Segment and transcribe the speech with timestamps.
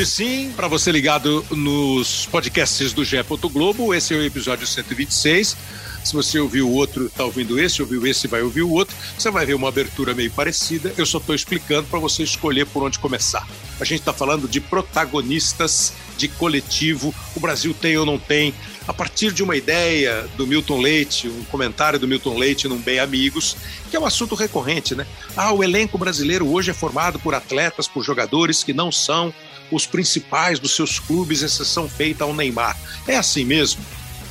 [0.00, 3.18] Hoje sim, para você ligado nos podcasts do GE.
[3.52, 5.54] Globo, esse é o episódio 126.
[6.02, 9.30] Se você ouviu o outro, está ouvindo esse, ouviu esse, vai ouvir o outro, você
[9.30, 10.90] vai ver uma abertura meio parecida.
[10.96, 13.46] Eu só estou explicando para você escolher por onde começar.
[13.78, 17.14] A gente está falando de protagonistas de coletivo.
[17.36, 18.54] O Brasil tem ou não tem?
[18.88, 23.00] A partir de uma ideia do Milton Leite, um comentário do Milton Leite num Bem
[23.00, 23.54] Amigos,
[23.90, 25.06] que é um assunto recorrente, né?
[25.36, 29.34] Ah, o elenco brasileiro hoje é formado por atletas, por jogadores que não são
[29.70, 32.76] os principais dos seus clubes, exceção feita ao Neymar.
[33.06, 33.84] É assim mesmo?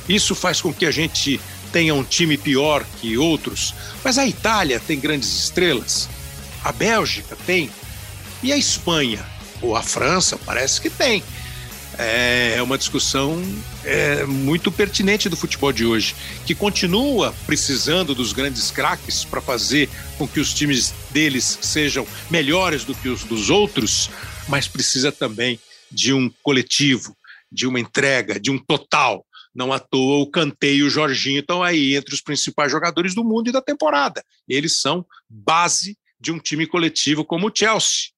[0.08, 1.40] Isso faz com que a gente
[1.72, 6.08] tenha um time pior que outros, mas a Itália tem grandes estrelas,
[6.64, 7.70] a Bélgica tem,
[8.42, 9.24] e a Espanha
[9.62, 11.22] ou a França parece que tem.
[11.98, 13.42] É uma discussão
[13.84, 16.14] é, muito pertinente do futebol de hoje,
[16.46, 22.84] que continua precisando dos grandes craques para fazer com que os times deles sejam melhores
[22.84, 24.08] do que os dos outros,
[24.50, 25.58] mas precisa também
[25.90, 27.16] de um coletivo,
[27.50, 29.24] de uma entrega, de um total.
[29.54, 33.24] Não à toa o Kanté e o Jorginho estão aí entre os principais jogadores do
[33.24, 34.22] mundo e da temporada.
[34.48, 38.10] Eles são base de um time coletivo como o Chelsea.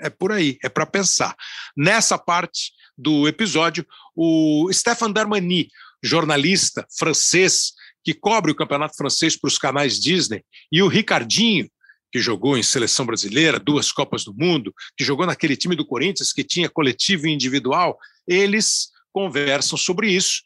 [0.00, 1.36] É por aí, é para pensar.
[1.76, 5.68] Nessa parte do episódio, o Stéphane Darmani,
[6.02, 7.72] jornalista francês
[8.04, 11.70] que cobre o campeonato francês para os canais Disney, e o Ricardinho,
[12.12, 16.32] que jogou em seleção brasileira, duas Copas do Mundo, que jogou naquele time do Corinthians
[16.32, 20.42] que tinha coletivo e individual, eles conversam sobre isso,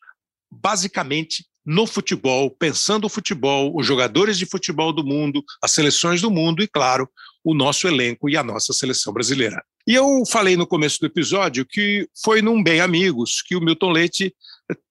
[0.51, 6.31] basicamente no futebol, pensando o futebol, os jogadores de futebol do mundo, as seleções do
[6.31, 7.09] mundo e, claro,
[7.43, 9.61] o nosso elenco e a nossa seleção brasileira.
[9.87, 13.91] E eu falei no começo do episódio que foi num Bem Amigos que o Milton
[13.91, 14.33] Leite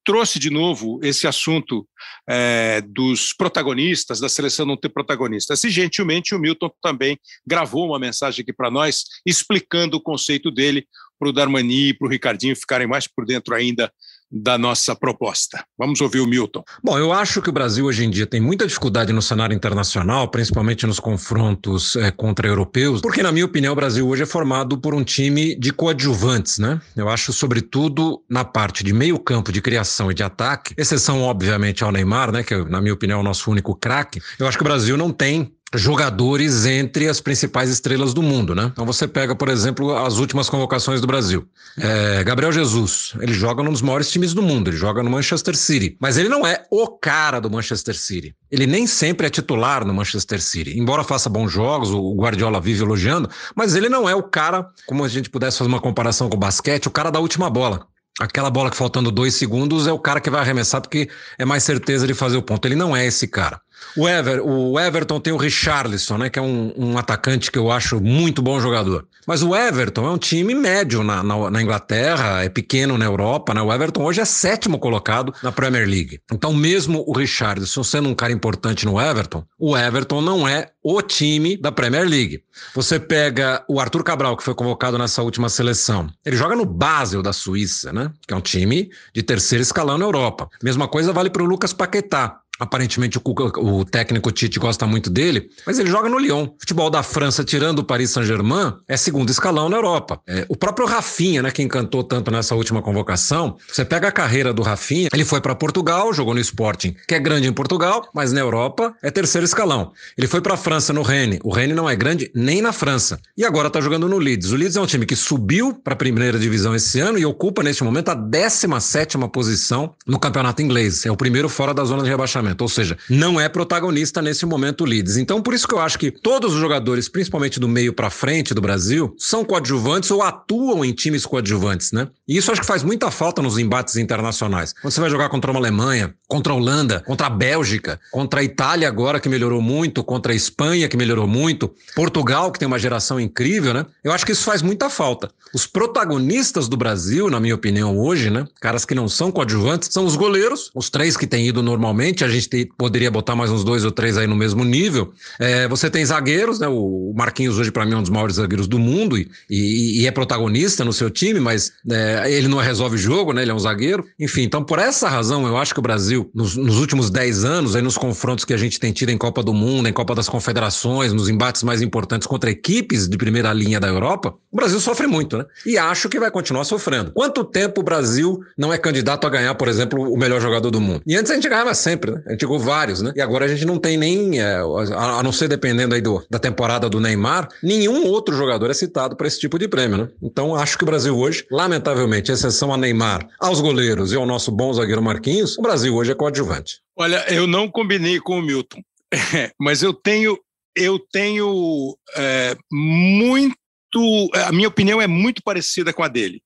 [0.05, 1.87] trouxe de novo esse assunto
[2.29, 5.63] é, dos protagonistas, da seleção não ter protagonistas.
[5.63, 10.87] E, gentilmente, o Milton também gravou uma mensagem aqui para nós, explicando o conceito dele
[11.17, 13.91] para o Darmani e para o Ricardinho ficarem mais por dentro ainda
[14.31, 15.63] da nossa proposta.
[15.77, 16.63] Vamos ouvir o Milton.
[16.83, 20.27] Bom, eu acho que o Brasil hoje em dia tem muita dificuldade no cenário internacional,
[20.27, 24.77] principalmente nos confrontos é, contra europeus, porque, na minha opinião, o Brasil hoje é formado
[24.77, 26.81] por um time de coadjuvantes, né?
[26.95, 31.83] Eu acho, sobretudo, na parte de meio campo, de criação e de ataque, exceção, obviamente,
[31.83, 32.43] ao Neymar, né?
[32.43, 34.21] Que, na minha opinião, é o nosso único craque.
[34.39, 38.69] Eu acho que o Brasil não tem jogadores entre as principais estrelas do mundo, né?
[38.71, 41.47] Então você pega, por exemplo, as últimas convocações do Brasil.
[41.77, 45.55] É, Gabriel Jesus, ele joga num dos maiores times do mundo, ele joga no Manchester
[45.55, 48.35] City, mas ele não é o cara do Manchester City.
[48.51, 52.83] Ele nem sempre é titular no Manchester City, embora faça bons jogos, o Guardiola vive
[52.83, 56.35] elogiando, mas ele não é o cara, como a gente pudesse fazer uma comparação com
[56.35, 57.87] o basquete, o cara da última bola.
[58.17, 61.63] Aquela bola que faltando dois segundos é o cara que vai arremessar porque é mais
[61.63, 62.65] certeza de fazer o ponto.
[62.65, 63.59] Ele não é esse cara.
[63.95, 67.71] O, Ever, o Everton tem o Richarlison, né, que é um, um, atacante que eu
[67.71, 69.07] acho muito bom jogador.
[69.25, 73.53] Mas o Everton é um time médio na, na, na, Inglaterra, é pequeno na Europa.
[73.53, 73.61] Né?
[73.61, 76.19] O Everton hoje é sétimo colocado na Premier League.
[76.31, 81.01] Então, mesmo o Richarlison sendo um cara importante no Everton, o Everton não é o
[81.01, 82.43] time da Premier League.
[82.75, 86.07] Você pega o Arthur Cabral, que foi convocado nessa última seleção.
[86.23, 88.11] Ele joga no Basel da Suíça, né?
[88.27, 90.47] que é um time de terceiro escalão na Europa.
[90.61, 92.39] Mesma coisa vale para o Lucas Paquetá.
[92.59, 96.47] Aparentemente o, Cuca, o técnico Tite gosta muito dele, mas ele joga no Lyon.
[96.57, 100.21] Futebol da França, tirando o Paris Saint-Germain, é segundo escalão na Europa.
[100.27, 104.53] É, o próprio Rafinha, né, que encantou tanto nessa última convocação, você pega a carreira
[104.53, 108.31] do Rafinha, ele foi para Portugal, jogou no Sporting, que é grande em Portugal, mas
[108.31, 109.91] na Europa é terceiro escalão.
[110.17, 113.19] Ele foi para a França no Rennes, o Rennes não é grande nem na França.
[113.37, 114.51] E agora está jogando no Leeds.
[114.51, 117.61] O Leeds é um time que subiu para a primeira divisão esse ano e ocupa
[117.61, 121.05] neste momento a 17 posição no campeonato inglês.
[121.05, 124.81] É o primeiro fora da zona de rebaixamento ou seja, não é protagonista nesse momento
[124.81, 125.17] o Leeds.
[125.17, 128.53] Então, por isso que eu acho que todos os jogadores, principalmente do meio para frente
[128.53, 132.07] do Brasil, são coadjuvantes ou atuam em times coadjuvantes, né?
[132.27, 134.73] E isso acho que faz muita falta nos embates internacionais.
[134.73, 138.43] Quando você vai jogar contra uma Alemanha, contra a Holanda, contra a Bélgica, contra a
[138.43, 142.79] Itália agora que melhorou muito, contra a Espanha que melhorou muito, Portugal que tem uma
[142.79, 143.85] geração incrível, né?
[144.03, 145.29] Eu acho que isso faz muita falta.
[145.53, 148.45] Os protagonistas do Brasil, na minha opinião hoje, né?
[148.59, 152.27] Caras que não são coadjuvantes, são os goleiros, os três que têm ido normalmente, a
[152.35, 155.11] gente te, poderia botar mais uns dois ou três aí no mesmo nível.
[155.39, 156.67] É, você tem zagueiros, né?
[156.67, 160.07] O Marquinhos hoje, para mim, é um dos maiores zagueiros do mundo e, e, e
[160.07, 163.41] é protagonista no seu time, mas é, ele não resolve jogo, né?
[163.41, 164.05] Ele é um zagueiro.
[164.19, 167.75] Enfim, então por essa razão, eu acho que o Brasil, nos, nos últimos dez anos,
[167.75, 170.29] aí nos confrontos que a gente tem tido em Copa do Mundo, em Copa das
[170.29, 175.07] Confederações, nos embates mais importantes contra equipes de primeira linha da Europa, o Brasil sofre
[175.07, 175.45] muito, né?
[175.65, 177.11] E acho que vai continuar sofrendo.
[177.11, 180.81] Quanto tempo o Brasil não é candidato a ganhar, por exemplo, o melhor jogador do
[180.81, 181.01] mundo?
[181.05, 182.23] E antes a gente ganhava sempre, né?
[182.25, 183.13] A gente jogou vários, né?
[183.15, 186.39] E agora a gente não tem nem, é, a não ser dependendo aí do, da
[186.39, 190.09] temporada do Neymar, nenhum outro jogador é citado para esse tipo de prêmio, né?
[190.21, 194.51] Então acho que o Brasil hoje, lamentavelmente, exceção a Neymar, aos goleiros e ao nosso
[194.51, 196.81] bom zagueiro Marquinhos, o Brasil hoje é coadjuvante.
[196.97, 198.81] Olha, eu não combinei com o Milton,
[199.59, 200.37] mas eu tenho,
[200.75, 206.41] eu tenho é, muito, a minha opinião é muito parecida com a dele.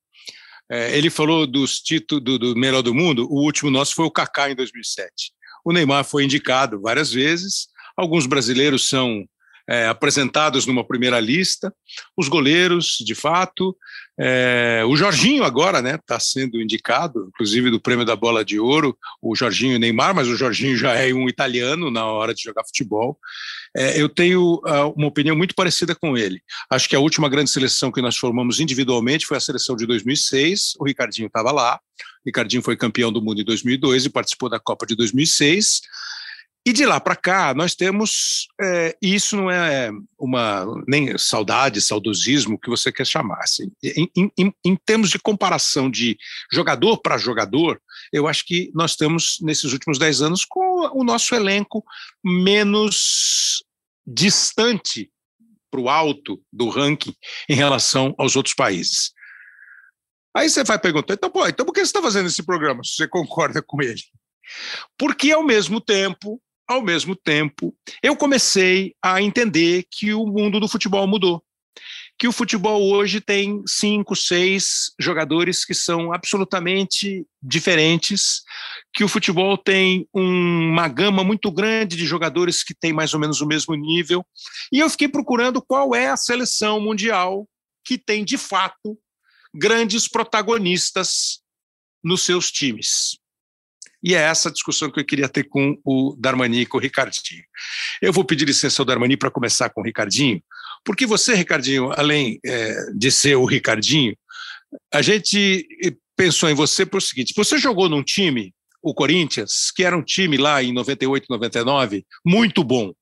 [0.72, 3.28] É, ele falou dos títulos do, do, melhor do mundo.
[3.28, 5.32] O último nosso foi o Kaká em 2007.
[5.64, 7.68] O Neymar foi indicado várias vezes.
[7.98, 9.26] Alguns brasileiros são
[9.70, 11.74] é, apresentados numa primeira lista.
[12.18, 13.78] Os goleiros, de fato.
[14.20, 18.98] É, o Jorginho agora né, está sendo indicado, inclusive do prêmio da bola de ouro,
[19.22, 22.66] o Jorginho e Neymar, mas o Jorginho já é um italiano na hora de jogar
[22.66, 23.18] futebol.
[23.76, 26.42] É, eu tenho uh, uma opinião muito parecida com ele.
[26.70, 30.74] Acho que a última grande seleção que nós formamos individualmente foi a seleção de 2006.
[30.80, 31.76] O Ricardinho estava lá.
[31.76, 35.82] O Ricardinho foi campeão do mundo em 2002 e participou da Copa de 2006.
[36.66, 38.48] E de lá para cá, nós temos.
[38.62, 39.90] É, isso não é
[40.20, 43.40] uma nem saudade, saudosismo que você quer chamar.
[43.40, 43.72] Assim.
[43.82, 46.18] Em, em, em termos de comparação de
[46.52, 47.82] jogador para jogador,
[48.12, 51.84] eu acho que nós temos, nesses últimos dez anos, com o nosso elenco
[52.24, 53.64] menos
[54.06, 55.12] distante
[55.72, 57.14] para o alto do ranking
[57.48, 59.12] em relação aos outros países.
[60.36, 62.96] Aí você vai perguntar, então, pô, então por que você está fazendo esse programa, se
[62.96, 64.02] você concorda com ele?
[64.98, 70.68] Porque, ao mesmo tempo, ao mesmo tempo, eu comecei a entender que o mundo do
[70.68, 71.44] futebol mudou.
[72.20, 78.42] Que o futebol hoje tem cinco, seis jogadores que são absolutamente diferentes,
[78.94, 83.20] que o futebol tem um, uma gama muito grande de jogadores que tem mais ou
[83.20, 84.26] menos o mesmo nível.
[84.72, 87.48] E eu fiquei procurando qual é a seleção mundial
[87.86, 88.98] que tem, de fato,
[89.54, 91.40] grandes protagonistas
[92.04, 93.18] nos seus times.
[94.02, 97.44] E é essa discussão que eu queria ter com o Darmani e com o Ricardinho.
[98.02, 100.42] Eu vou pedir licença ao Darmani para começar com o Ricardinho,
[100.84, 104.16] porque você, Ricardinho, além é, de ser o Ricardinho,
[104.94, 105.68] a gente
[106.16, 110.38] pensou em você por seguinte: você jogou num time, o Corinthians, que era um time
[110.38, 112.94] lá em 98, 99, muito bom.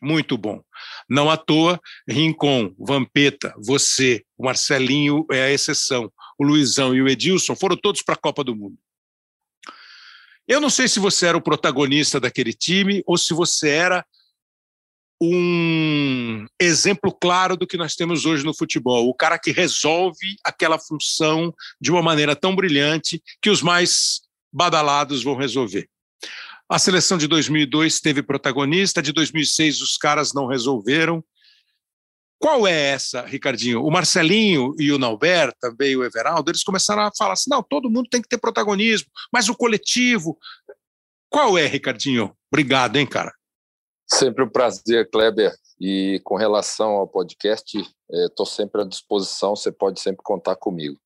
[0.00, 0.60] Muito bom.
[1.08, 6.12] Não à toa, Rincon, Vampeta, você, o Marcelinho é a exceção.
[6.36, 8.76] O Luizão e o Edilson foram todos para a Copa do Mundo.
[10.48, 14.04] Eu não sei se você era o protagonista daquele time ou se você era
[15.24, 19.08] um exemplo claro do que nós temos hoje no futebol.
[19.08, 24.22] O cara que resolve aquela função de uma maneira tão brilhante que os mais
[24.52, 25.88] badalados vão resolver.
[26.68, 31.22] A seleção de 2002 teve protagonista, de 2006 os caras não resolveram,
[32.42, 33.84] qual é essa, Ricardinho?
[33.84, 37.88] O Marcelinho e o Nauber, também o Everaldo, eles começaram a falar assim: não, todo
[37.88, 40.36] mundo tem que ter protagonismo, mas o coletivo.
[41.30, 42.36] Qual é, Ricardinho?
[42.50, 43.32] Obrigado, hein, cara.
[44.12, 45.54] Sempre um prazer, Kleber.
[45.80, 47.78] E com relação ao podcast,
[48.10, 50.98] estou é, sempre à disposição, você pode sempre contar comigo.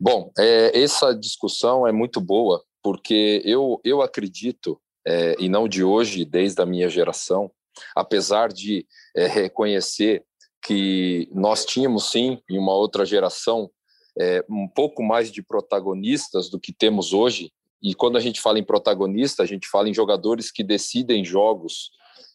[0.00, 5.84] Bom, é, essa discussão é muito boa, porque eu, eu acredito, é, e não de
[5.84, 7.50] hoje, desde a minha geração,
[7.94, 10.24] apesar de é, reconhecer
[10.64, 13.70] que nós tínhamos sim em uma outra geração
[14.18, 17.52] é, um pouco mais de protagonistas do que temos hoje.
[17.82, 21.90] E quando a gente fala em protagonista, a gente fala em jogadores que decidem jogos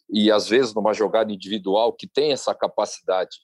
[0.09, 3.37] e às vezes numa jogada individual que tem essa capacidade.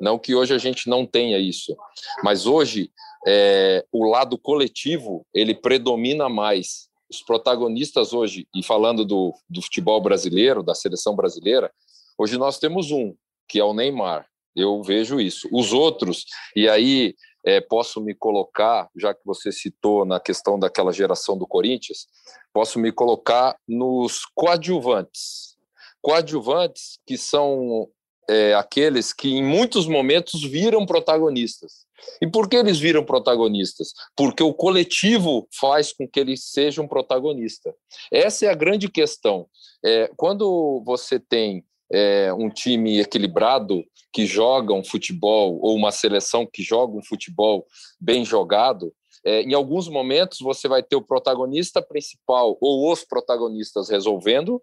[0.00, 1.76] Não que hoje a gente não tenha isso,
[2.22, 2.90] mas hoje
[3.26, 6.88] é, o lado coletivo ele predomina mais.
[7.10, 11.72] Os protagonistas hoje, e falando do, do futebol brasileiro, da seleção brasileira,
[12.18, 13.14] hoje nós temos um,
[13.48, 14.26] que é o Neymar.
[14.54, 15.48] Eu vejo isso.
[15.50, 20.92] Os outros, e aí é, posso me colocar, já que você citou na questão daquela
[20.92, 22.06] geração do Corinthians,
[22.52, 25.56] posso me colocar nos coadjuvantes.
[26.00, 27.88] Coadjuvantes que são
[28.28, 31.86] é, aqueles que em muitos momentos viram protagonistas.
[32.22, 33.92] E por que eles viram protagonistas?
[34.16, 37.74] Porque o coletivo faz com que eles sejam protagonista.
[38.12, 39.46] Essa é a grande questão.
[39.84, 46.46] É, quando você tem é, um time equilibrado que joga um futebol ou uma seleção
[46.46, 47.66] que joga um futebol
[48.00, 48.92] bem jogado,
[49.24, 54.62] é, em alguns momentos você vai ter o protagonista principal ou os protagonistas resolvendo,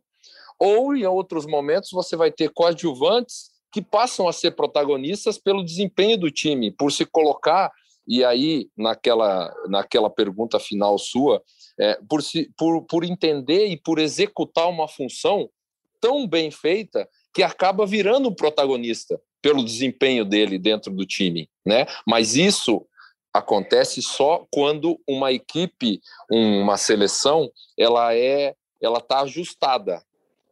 [0.59, 6.17] ou em outros momentos você vai ter coadjuvantes que passam a ser protagonistas pelo desempenho
[6.17, 7.71] do time, por se colocar
[8.07, 11.41] e aí naquela naquela pergunta final sua,
[11.79, 15.49] é, por, se, por, por entender e por executar uma função
[15.99, 21.85] tão bem feita que acaba virando o protagonista pelo desempenho dele dentro do time, né?
[22.07, 22.85] Mas isso
[23.33, 25.99] acontece só quando uma equipe,
[26.31, 30.01] uma seleção, ela é ela está ajustada.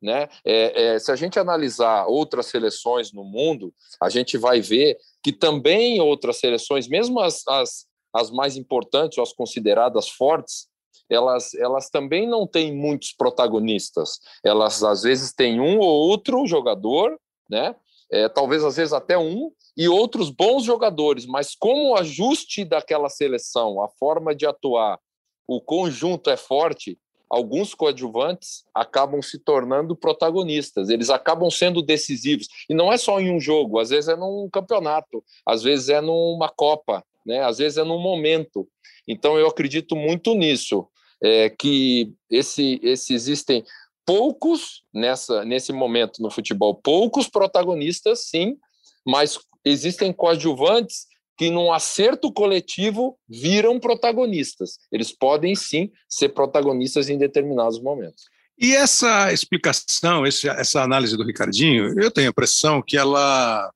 [0.03, 0.27] Né?
[0.45, 5.31] É, é, se a gente analisar outras seleções no mundo, a gente vai ver que
[5.31, 10.67] também outras seleções, mesmo as, as, as mais importantes, ou as consideradas fortes,
[11.09, 14.19] elas, elas também não têm muitos protagonistas.
[14.43, 17.17] Elas, às vezes, têm um ou outro jogador,
[17.49, 17.73] né?
[18.11, 23.09] É, talvez, às vezes, até um, e outros bons jogadores, mas como o ajuste daquela
[23.09, 24.99] seleção, a forma de atuar,
[25.47, 26.99] o conjunto é forte,
[27.33, 32.47] alguns coadjuvantes acabam se tornando protagonistas, eles acabam sendo decisivos.
[32.69, 35.99] E não é só em um jogo, às vezes é num campeonato, às vezes é
[35.99, 37.43] numa Copa, né?
[37.43, 38.67] às vezes é num momento.
[39.07, 40.87] Então eu acredito muito nisso,
[41.23, 43.65] é, que esse, esse existem
[44.05, 48.57] poucos nessa nesse momento no futebol, poucos protagonistas, sim,
[49.03, 54.77] mas existem coadjuvantes que, num acerto coletivo, viram protagonistas.
[54.91, 58.25] Eles podem sim ser protagonistas em determinados momentos.
[58.57, 63.71] E essa explicação, essa análise do Ricardinho, eu tenho a impressão que ela,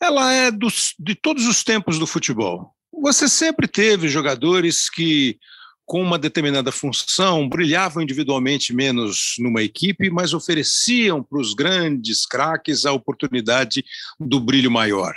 [0.00, 2.72] ela é dos, de todos os tempos do futebol.
[3.02, 5.38] Você sempre teve jogadores que
[5.86, 12.84] com uma determinada função, brilhavam individualmente menos numa equipe, mas ofereciam para os grandes craques
[12.84, 13.84] a oportunidade
[14.18, 15.14] do brilho maior.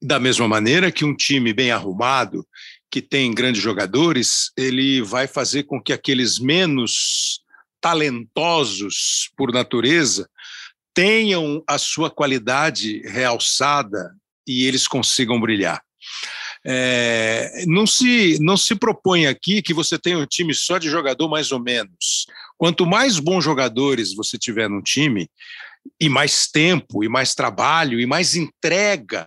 [0.00, 2.46] Da mesma maneira que um time bem arrumado,
[2.90, 7.40] que tem grandes jogadores, ele vai fazer com que aqueles menos
[7.80, 10.28] talentosos por natureza
[10.92, 14.14] tenham a sua qualidade realçada
[14.46, 15.82] e eles consigam brilhar.
[16.64, 21.28] É, não, se, não se propõe aqui que você tenha um time só de jogador
[21.28, 22.26] mais ou menos.
[22.58, 25.28] Quanto mais bons jogadores você tiver no time,
[25.98, 29.26] e mais tempo, e mais trabalho, e mais entrega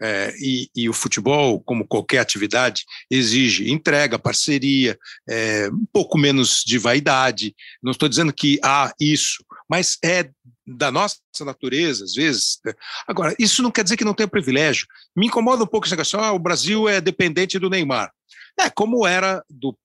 [0.00, 4.96] é, e, e, o futebol, como qualquer atividade, exige entrega, parceria,
[5.28, 7.54] é, um pouco menos de vaidade.
[7.82, 10.30] Não estou dizendo que há isso, mas é
[10.76, 12.60] da nossa natureza, às vezes.
[13.06, 14.86] Agora, isso não quer dizer que não tenha privilégio.
[15.16, 18.12] Me incomoda um pouco essa questão: ah, o Brasil é dependente do Neymar.
[18.58, 19.76] É, como era do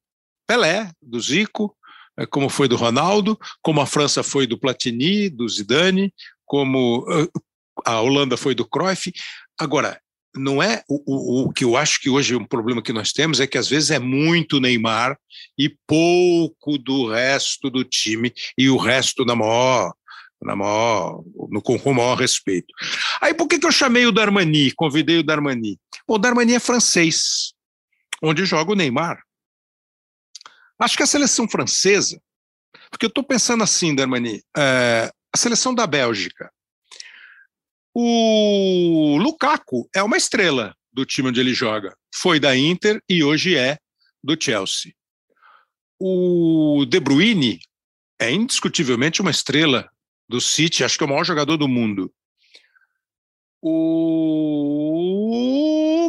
[0.47, 1.75] Pelé, do Zico,
[2.17, 6.13] é, como foi do Ronaldo, como a França foi do Platini, do Zidane,
[6.45, 7.05] como
[7.85, 9.13] ah, a Holanda foi do Cruyff.
[9.57, 9.99] Agora,
[10.35, 13.39] não é o, o, o, que eu acho que hoje um problema que nós temos
[13.39, 15.15] é que às vezes é muito Neymar
[15.57, 19.93] e pouco do resto do time e o resto na maior
[20.43, 22.67] na maior, no, com o maior respeito.
[23.21, 25.79] Aí por que, que eu chamei o Darmani, convidei o Darmani?
[26.07, 27.53] o Darmani é francês,
[28.21, 29.21] onde joga o Neymar.
[30.79, 32.21] Acho que a seleção francesa,
[32.89, 36.51] porque eu estou pensando assim, Darmani, é, a seleção da Bélgica,
[37.95, 41.95] o Lukaku é uma estrela do time onde ele joga.
[42.15, 43.77] Foi da Inter e hoje é
[44.23, 44.93] do Chelsea.
[45.99, 47.59] O De Bruyne
[48.19, 49.89] é indiscutivelmente uma estrela
[50.33, 52.11] do City, acho que é o maior jogador do mundo.
[53.61, 54.89] O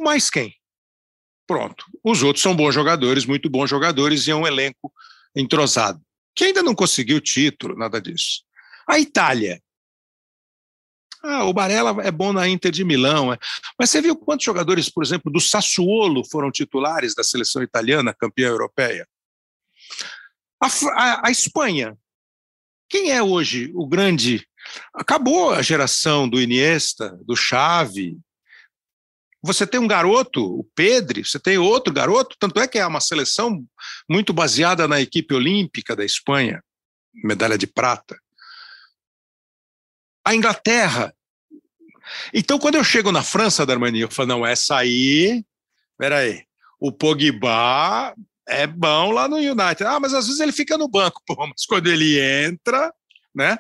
[0.03, 0.55] mais quem?
[1.47, 1.85] Pronto.
[2.03, 4.91] Os outros são bons jogadores, muito bons jogadores e é um elenco
[5.37, 6.01] entrosado.
[6.35, 8.43] Que ainda não conseguiu título, nada disso.
[8.89, 9.61] A Itália
[11.27, 13.33] ah, o Barella é bom na Inter de Milão.
[13.33, 13.39] É.
[13.79, 18.49] Mas você viu quantos jogadores, por exemplo, do Sassuolo foram titulares da seleção italiana, campeã
[18.49, 19.09] europeia?
[20.63, 21.97] A, a, a Espanha.
[22.95, 24.47] Quem é hoje o grande?
[24.95, 28.17] Acabou a geração do Iniesta, do Xavi.
[29.43, 33.01] Você tem um garoto, o Pedri, você tem outro garoto, tanto é que é uma
[33.01, 33.67] seleção
[34.09, 36.63] muito baseada na equipe olímpica da Espanha,
[37.13, 38.17] medalha de prata
[40.25, 41.13] a Inglaterra.
[42.33, 45.45] Então, quando eu chego na França, Darmani, eu falo, não, essa aí,
[45.99, 46.45] peraí,
[46.79, 48.15] o Pogba
[48.49, 49.85] é bom lá no United.
[49.85, 52.93] Ah, mas às vezes ele fica no banco, pô, mas quando ele entra,
[53.35, 53.59] né?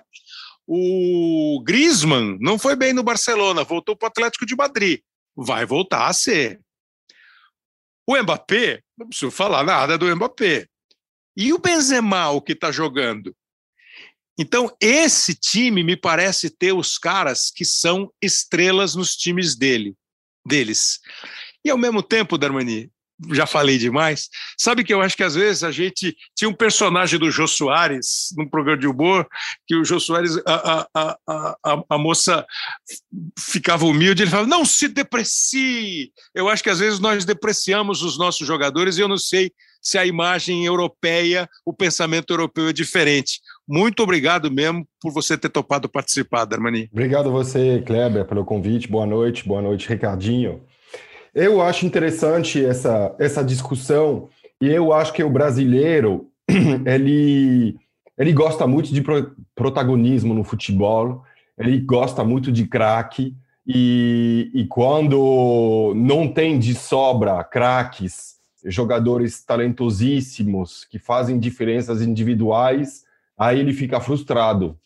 [0.66, 5.00] O Griezmann não foi bem no Barcelona, voltou para o Atlético de Madrid.
[5.36, 6.60] Vai voltar a ser.
[8.06, 10.66] O Mbappé, não preciso falar nada do Mbappé.
[11.36, 13.34] E o Benzema, o que está jogando?
[14.38, 19.94] Então, esse time me parece ter os caras que são estrelas nos times dele,
[20.46, 21.00] deles.
[21.64, 22.90] E ao mesmo tempo, Darmani,
[23.32, 24.28] já falei demais.
[24.58, 28.28] Sabe que eu acho que às vezes a gente tinha um personagem do Jô Soares
[28.36, 29.26] num programa de humor,
[29.66, 32.44] que o Jô Soares, a, a, a, a, moça
[33.38, 36.12] ficava humilde, ele falava, não se deprecie.
[36.34, 39.98] Eu acho que às vezes nós depreciamos os nossos jogadores e eu não sei se
[39.98, 43.40] a imagem europeia, o pensamento europeu é diferente.
[43.68, 46.88] Muito obrigado mesmo por você ter topado participar, Darmani.
[46.90, 48.88] Obrigado a você, Kleber, pelo convite.
[48.88, 50.62] Boa noite, boa noite, Ricardinho.
[51.34, 54.28] Eu acho interessante essa, essa discussão
[54.60, 56.28] e eu acho que o brasileiro
[56.86, 57.76] ele
[58.16, 61.24] ele gosta muito de pro, protagonismo no futebol,
[61.58, 63.36] ele gosta muito de craque,
[63.66, 68.34] e, e quando não tem de sobra craques,
[68.66, 73.04] jogadores talentosíssimos que fazem diferenças individuais,
[73.36, 74.78] aí ele fica frustrado.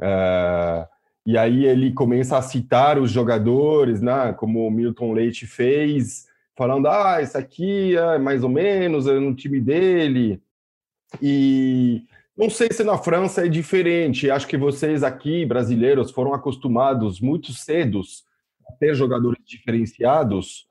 [0.00, 0.88] É,
[1.30, 6.88] e aí ele começa a citar os jogadores, né, como o Milton Leite fez, falando:
[6.88, 10.42] ah, esse aqui é mais ou menos, é no time dele.
[11.22, 12.02] E
[12.36, 14.30] não sei se na França é diferente.
[14.30, 18.24] Acho que vocês aqui, brasileiros, foram acostumados muito cedos
[18.68, 20.66] a ter jogadores diferenciados.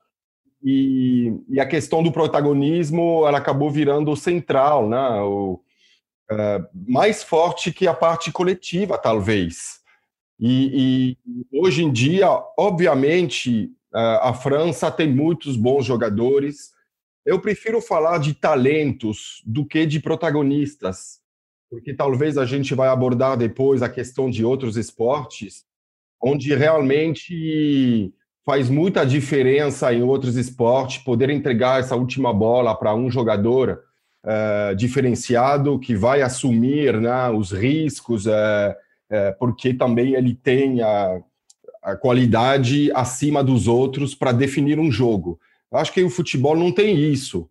[0.62, 5.20] E, e a questão do protagonismo ela acabou virando central, né?
[5.22, 5.60] O,
[6.30, 9.79] uh, mais forte que a parte coletiva, talvez.
[10.40, 11.16] E,
[11.52, 12.26] e hoje em dia,
[12.58, 16.70] obviamente, a França tem muitos bons jogadores.
[17.26, 21.20] Eu prefiro falar de talentos do que de protagonistas
[21.70, 25.64] porque talvez a gente vai abordar depois a questão de outros esportes,
[26.20, 28.12] onde realmente
[28.44, 33.80] faz muita diferença em outros esportes poder entregar essa última bola para um jogador
[34.24, 38.74] uh, diferenciado que vai assumir né, os riscos, uh,
[39.10, 41.20] uh, porque também ele tem a,
[41.82, 45.38] a qualidade acima dos outros para definir um jogo.
[45.72, 47.48] Acho que o futebol não tem isso,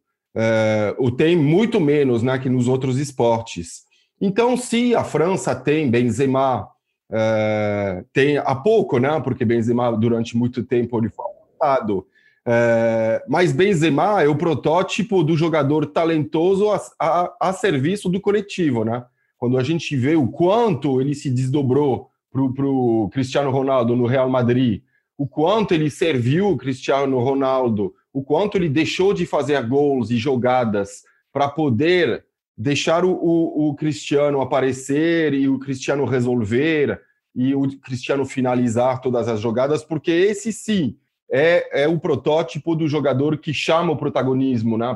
[0.97, 3.83] ou tem muito menos né, que nos outros esportes.
[4.19, 6.67] Então, se a França tem Benzema,
[7.11, 9.19] é, tem há pouco, né?
[9.21, 12.05] Porque Benzema durante muito tempo ele foi afastado.
[12.45, 18.83] É, mas Benzema é o protótipo do jogador talentoso a, a, a, serviço do coletivo,
[18.83, 19.05] né?
[19.39, 24.29] Quando a gente vê o quanto ele se desdobrou para o Cristiano Ronaldo no Real
[24.29, 24.83] Madrid,
[25.17, 30.17] o quanto ele serviu o Cristiano Ronaldo, o quanto ele deixou de fazer gols e
[30.17, 32.25] jogadas para poder
[32.57, 37.01] deixar o, o, o, Cristiano aparecer e o Cristiano resolver
[37.33, 40.97] e o Cristiano finalizar todas as jogadas, porque esse sim
[41.31, 44.93] é, é o protótipo do jogador que chama o protagonismo né,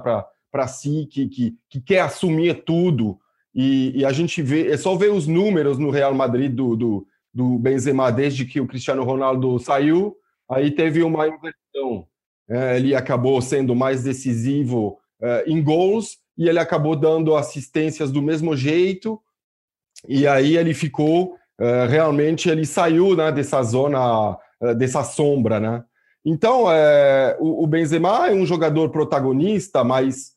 [0.52, 3.18] para si, que, que, que quer assumir tudo.
[3.54, 7.08] E, e, a gente vê, é só ver os números no Real Madrid do, do,
[7.34, 10.16] do Benzema desde que o Cristiano Ronaldo saiu,
[10.50, 12.08] aí teve uma inversão.
[12.50, 18.22] É, ele acabou sendo mais decisivo é, em gols e ele acabou dando assistências do
[18.22, 19.22] mesmo jeito,
[20.08, 25.84] e aí ele ficou, uh, realmente, ele saiu né, dessa zona, uh, dessa sombra, né?
[26.26, 30.34] Então, uh, o, o, Benzema é um jogador protagonista, mas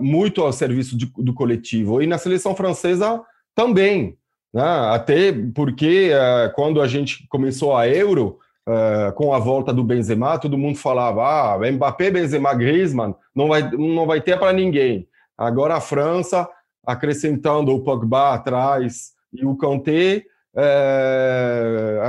[0.00, 2.02] muito ao serviço de, do coletivo.
[2.02, 3.22] E na seleção francesa
[3.54, 4.16] também,
[4.52, 4.62] né?
[4.90, 6.10] até porque
[6.54, 11.54] quando a gente começou a Euro, Uh, com a volta do Benzema, todo mundo falava:
[11.54, 15.06] ah, Mbappé, Benzema, Griezmann, não vai, não vai ter para ninguém.
[15.38, 16.48] Agora a França,
[16.84, 20.24] acrescentando o Pogba atrás e o Kanté,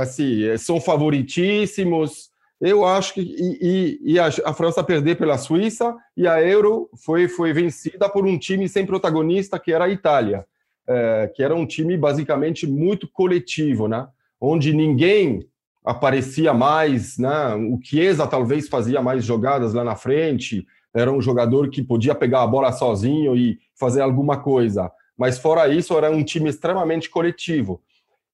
[0.00, 2.30] assim, são favoritíssimos.
[2.60, 6.90] Eu acho que e, e, e a, a, França perder pela Suíça e a Euro
[6.96, 10.44] foi, foi vencida por um time sem protagonista que era a Itália,
[10.86, 14.08] é, que era um time basicamente muito coletivo, né?
[14.40, 15.46] Onde ninguém
[15.84, 17.54] aparecia mais, né?
[17.54, 22.42] O Chiesa talvez fazia mais jogadas lá na frente, era um jogador que podia pegar
[22.42, 24.90] a bola sozinho e fazer alguma coisa.
[25.16, 27.80] Mas fora isso, era um time extremamente coletivo.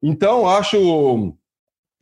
[0.02, 1.34] Então, acho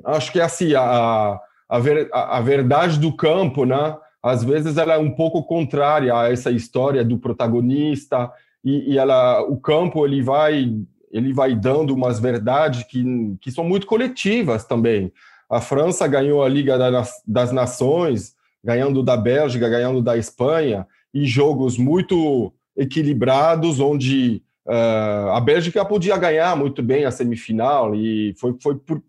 [0.05, 1.41] acho que assim, a,
[1.73, 3.97] a, ver, a, a verdade do campo, né?
[4.23, 8.31] Às vezes ela é um pouco contrária a essa história do protagonista
[8.63, 10.71] e, e ela, o campo ele vai
[11.11, 13.05] ele vai dando umas verdades que,
[13.41, 15.13] que são muito coletivas também.
[15.49, 16.79] A França ganhou a Liga
[17.27, 25.41] das Nações, ganhando da Bélgica, ganhando da Espanha, e jogos muito equilibrados, onde uh, a
[25.41, 29.03] Bélgica podia ganhar muito bem a semifinal, e foi, foi por,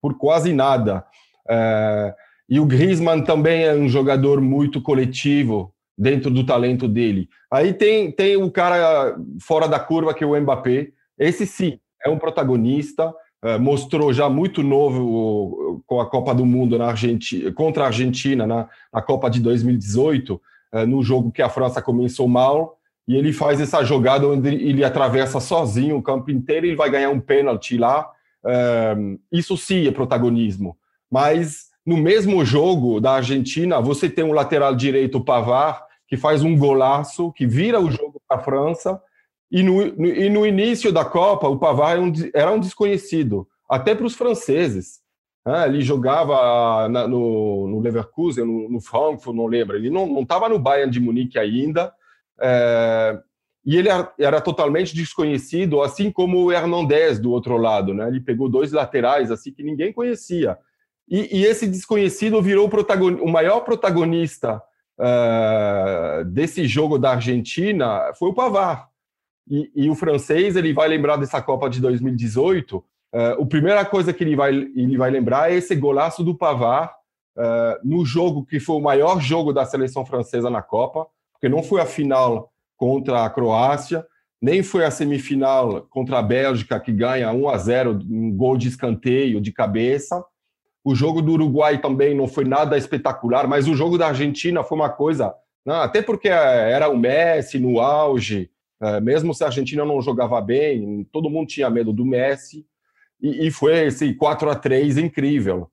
[0.00, 1.04] por quase nada.
[1.50, 2.14] Uh,
[2.48, 7.28] e o Griezmann também é um jogador muito coletivo dentro do talento dele.
[7.50, 10.88] Aí tem, tem o cara fora da curva, que é o Mbappé.
[11.18, 13.12] Esse sim, é um protagonista,
[13.44, 18.46] eh, mostrou já muito novo com a Copa do Mundo na Argentina, contra a Argentina
[18.46, 20.40] na, na Copa de 2018,
[20.72, 24.82] eh, no jogo que a França começou mal, e ele faz essa jogada onde ele
[24.82, 28.08] atravessa sozinho o campo inteiro e vai ganhar um pênalti lá.
[28.46, 28.96] Eh,
[29.30, 30.76] isso sim é protagonismo.
[31.10, 36.56] Mas no mesmo jogo da Argentina, você tem um lateral direito, Pavar, que faz um
[36.56, 39.00] golaço, que vira o jogo para a França,
[39.50, 43.48] e no, no, e no início da Copa, o Pavard era um, era um desconhecido,
[43.68, 45.00] até para os franceses.
[45.44, 49.76] Ah, ele jogava na, no, no, Leverkusen, no, Frankfurt, não lembro.
[49.76, 51.92] Ele não estava no Bayern de Munique ainda.
[52.38, 53.18] É,
[53.64, 58.08] e ele era totalmente desconhecido, assim como o Hernandez do outro lado, né?
[58.08, 60.58] Ele pegou dois laterais assim que ninguém conhecia.
[61.10, 64.62] E, e esse desconhecido virou o, o maior protagonista
[64.98, 68.84] uh, desse jogo da Argentina foi o Pavard.
[69.48, 72.76] E, e, o francês ele vai lembrar dessa Copa de 2018.
[72.76, 76.92] Uh, a primeira coisa que ele vai, ele vai lembrar é esse golaço do Pavard
[77.36, 81.62] uh, no jogo que foi o maior jogo da seleção francesa na Copa, porque não
[81.62, 84.06] foi a final contra a Croácia,
[84.40, 88.68] nem foi a semifinal contra a Bélgica, que ganha 1 a 0, um gol de
[88.68, 90.24] escanteio, de cabeça.
[90.90, 94.76] O jogo do Uruguai também não foi nada espetacular, mas o jogo da Argentina foi
[94.76, 95.32] uma coisa.
[95.64, 98.50] Né, até porque era o Messi no auge,
[98.82, 102.66] é, mesmo se a Argentina não jogava bem, todo mundo tinha medo do Messi,
[103.22, 105.70] e, e foi esse 4 a 3 incrível.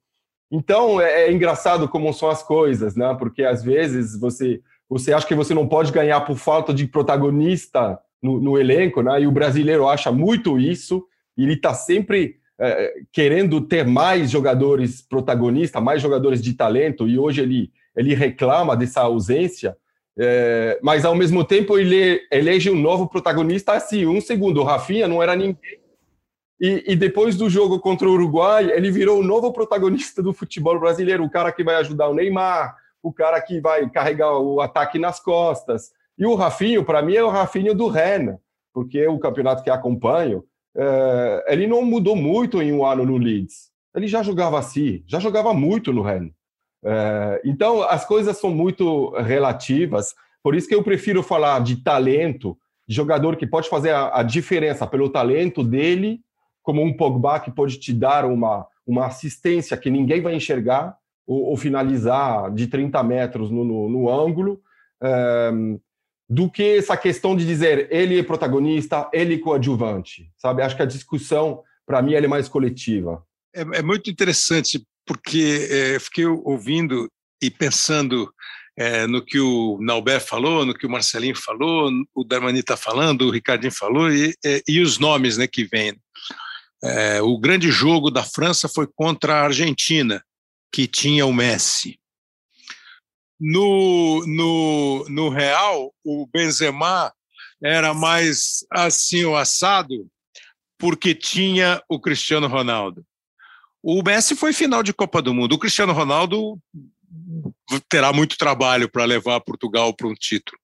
[0.52, 3.16] Então é, é engraçado como são as coisas, né?
[3.18, 8.00] porque às vezes você você acha que você não pode ganhar por falta de protagonista
[8.22, 9.22] no, no elenco, né?
[9.22, 11.04] E o brasileiro acha muito isso,
[11.36, 17.18] e ele está sempre é, querendo ter mais jogadores protagonistas, mais jogadores de talento, e
[17.18, 19.78] hoje ele, ele reclama dessa ausência,
[20.20, 25.08] é, mas ao mesmo tempo ele elege um novo protagonista assim, um segundo, o Rafinha
[25.08, 25.58] não era ninguém,
[26.60, 30.80] e, e, depois do jogo contra o Uruguai, ele virou o novo protagonista do futebol
[30.80, 34.98] brasileiro, o cara que vai ajudar o Neymar, o cara que vai carregar o ataque
[34.98, 35.92] nas costas.
[36.18, 38.38] E o Rafinho, para mim, é o Rafinho do Rennes,
[38.74, 40.44] porque o campeonato que acompanho,
[40.78, 43.72] é, ele não mudou muito em um ano no Leeds.
[43.96, 46.34] Ele já jogava assim, já jogava muito no Rennes.
[46.86, 50.14] É, então, as coisas são muito relativas,
[50.44, 52.56] por isso que eu prefiro falar de talento,
[52.88, 56.22] de jogador que pode fazer a, a diferença pelo talento dele,
[56.62, 61.46] como um Pogba que pode te dar uma, uma assistência que ninguém vai enxergar, ou,
[61.46, 64.62] ou finalizar de 30 metros no, no, no ângulo,
[65.02, 65.78] ehm,
[66.30, 70.62] do que essa questão de dizer ele é protagonista, ele é coadjuvante, sabe?
[70.62, 73.24] Acho que a discussão, para mim, é mais coletiva.
[73.56, 77.10] É, é muito interessante, porque é, fiquei ouvindo
[77.42, 78.32] e pensando
[78.78, 83.24] é, no que o Nauber falou, no que o Marcelinho falou, o Darmani está falando,
[83.24, 85.96] o Ricardinho falou, e, e, e, os nomes né, que vêm.
[86.84, 90.24] É, o grande jogo da França foi contra a Argentina,
[90.72, 92.00] que tinha o Messi.
[93.40, 97.14] No, no, no Real, o Benzema
[97.64, 100.08] era mais assim o assado,
[100.78, 103.06] porque tinha o Cristiano Ronaldo.
[103.82, 105.54] O Messi foi final de Copa do Mundo.
[105.54, 106.60] O Cristiano Ronaldo
[107.90, 110.60] terá muito trabalho para levar Portugal para um título.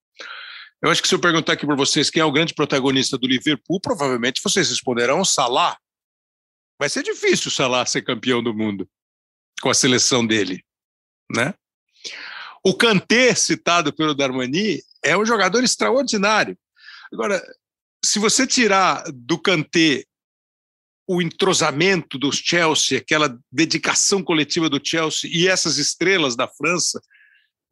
[0.81, 3.27] Eu acho que se eu perguntar aqui para vocês quem é o grande protagonista do
[3.27, 5.77] Liverpool, provavelmente vocês responderão Salah.
[6.77, 8.89] Vai ser difícil o Salah ser campeão do mundo
[9.61, 10.61] com a seleção dele,
[11.33, 11.53] né?
[12.63, 16.57] O Kanté, citado pelo Darmani, é um jogador extraordinário.
[17.11, 17.43] Agora,
[18.03, 20.05] se você tirar do Kanté
[21.05, 27.01] o entrosamento do Chelsea, aquela dedicação coletiva do Chelsea e essas estrelas da França,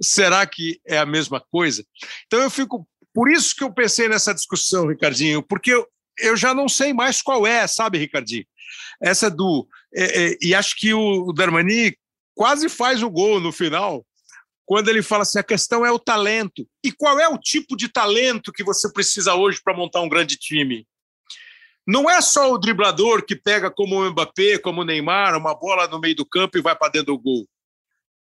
[0.02, 1.86] será que é a mesma coisa?
[2.28, 2.88] Então eu fico.
[3.14, 5.86] Por isso que eu pensei nessa discussão, Ricardinho, porque eu,
[6.18, 8.46] eu já não sei mais qual é, sabe, Ricardinho?
[9.02, 9.68] Essa do.
[9.94, 11.98] É, é, e acho que o Darmani
[12.36, 14.06] quase faz o gol no final,
[14.72, 16.66] quando ele fala assim: a questão é o talento.
[16.82, 20.38] E qual é o tipo de talento que você precisa hoje para montar um grande
[20.38, 20.88] time?
[21.86, 25.90] Não é só o driblador que pega como o Mbappé, como o Neymar, uma bola
[25.90, 27.46] no meio do campo e vai para dentro do gol.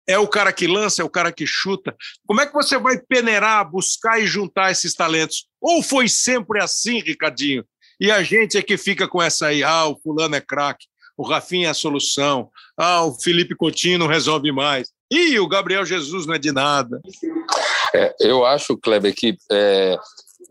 [0.08, 1.94] É o cara que lança, é o cara que chuta.
[2.26, 5.46] Como é que você vai peneirar, buscar e juntar esses talentos?
[5.60, 7.66] Ou foi sempre assim, Ricardinho?
[8.00, 10.86] E a gente é que fica com essa aí, ah, o fulano é craque,
[11.18, 14.88] o Rafinha é a solução, ah, o Felipe Coutinho não resolve mais.
[15.10, 17.00] E o Gabriel Jesus não é de nada.
[17.94, 19.98] É, eu acho, Kleber, que é,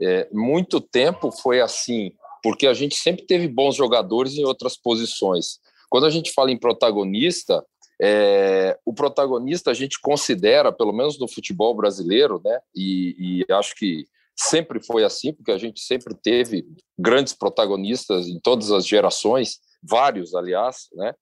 [0.01, 2.11] é, muito tempo foi assim,
[2.43, 5.59] porque a gente sempre teve bons jogadores em outras posições.
[5.89, 7.63] Quando a gente fala em protagonista,
[8.01, 12.59] é, o protagonista a gente considera, pelo menos no futebol brasileiro, né?
[12.75, 16.65] E, e, acho que sempre foi assim, porque a gente sempre teve
[16.97, 21.13] grandes protagonistas em todas as gerações, vários, aliás, né?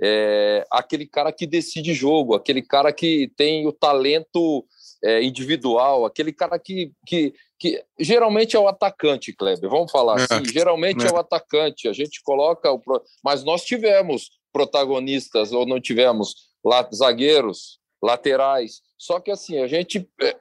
[0.00, 4.64] É, aquele cara que decide jogo, aquele cara que tem o talento
[5.02, 10.24] é, individual, aquele cara que, que, que geralmente é o atacante, Kleber, vamos falar é.
[10.24, 11.08] assim, geralmente é.
[11.08, 11.12] é.
[11.12, 12.80] o atacante, a gente coloca, o,
[13.22, 20.08] mas nós tivemos protagonistas, ou não tivemos, lá, zagueiros, laterais, só que assim, a gente,
[20.22, 20.36] é,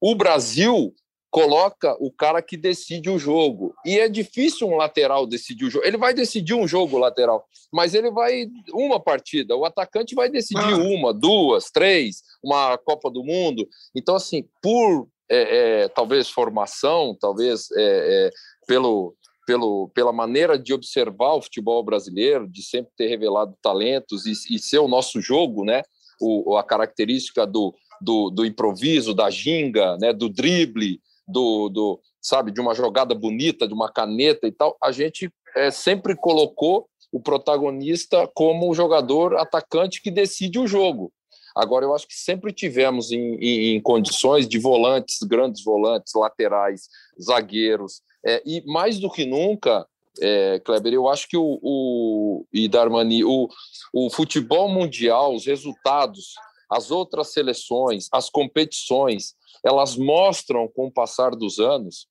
[0.00, 0.94] o Brasil
[1.36, 3.74] coloca o cara que decide o jogo.
[3.84, 5.84] E é difícil um lateral decidir o jogo.
[5.84, 9.54] Ele vai decidir um jogo lateral, mas ele vai uma partida.
[9.54, 10.78] O atacante vai decidir ah.
[10.78, 13.68] uma, duas, três, uma Copa do Mundo.
[13.94, 18.30] Então, assim, por é, é, talvez formação, talvez é, é,
[18.66, 19.14] pelo,
[19.46, 24.58] pelo, pela maneira de observar o futebol brasileiro, de sempre ter revelado talentos e, e
[24.58, 25.82] ser o nosso jogo, né?
[26.18, 30.14] O, a característica do, do, do, improviso, da ginga, né?
[30.14, 34.92] do drible, do, do, sabe, de uma jogada bonita, de uma caneta e tal, a
[34.92, 41.12] gente é, sempre colocou o protagonista como o jogador atacante que decide o jogo.
[41.56, 46.82] Agora, eu acho que sempre tivemos em, em, em condições de volantes, grandes volantes, laterais,
[47.20, 49.86] zagueiros, é, e mais do que nunca,
[50.20, 53.48] é, Kleber, eu acho que o, o e Darmani, o,
[53.92, 56.34] o futebol mundial, os resultados,
[56.70, 62.06] as outras seleções, as competições, elas mostram com o passar dos anos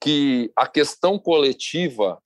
[0.00, 2.20] que a questão coletiva,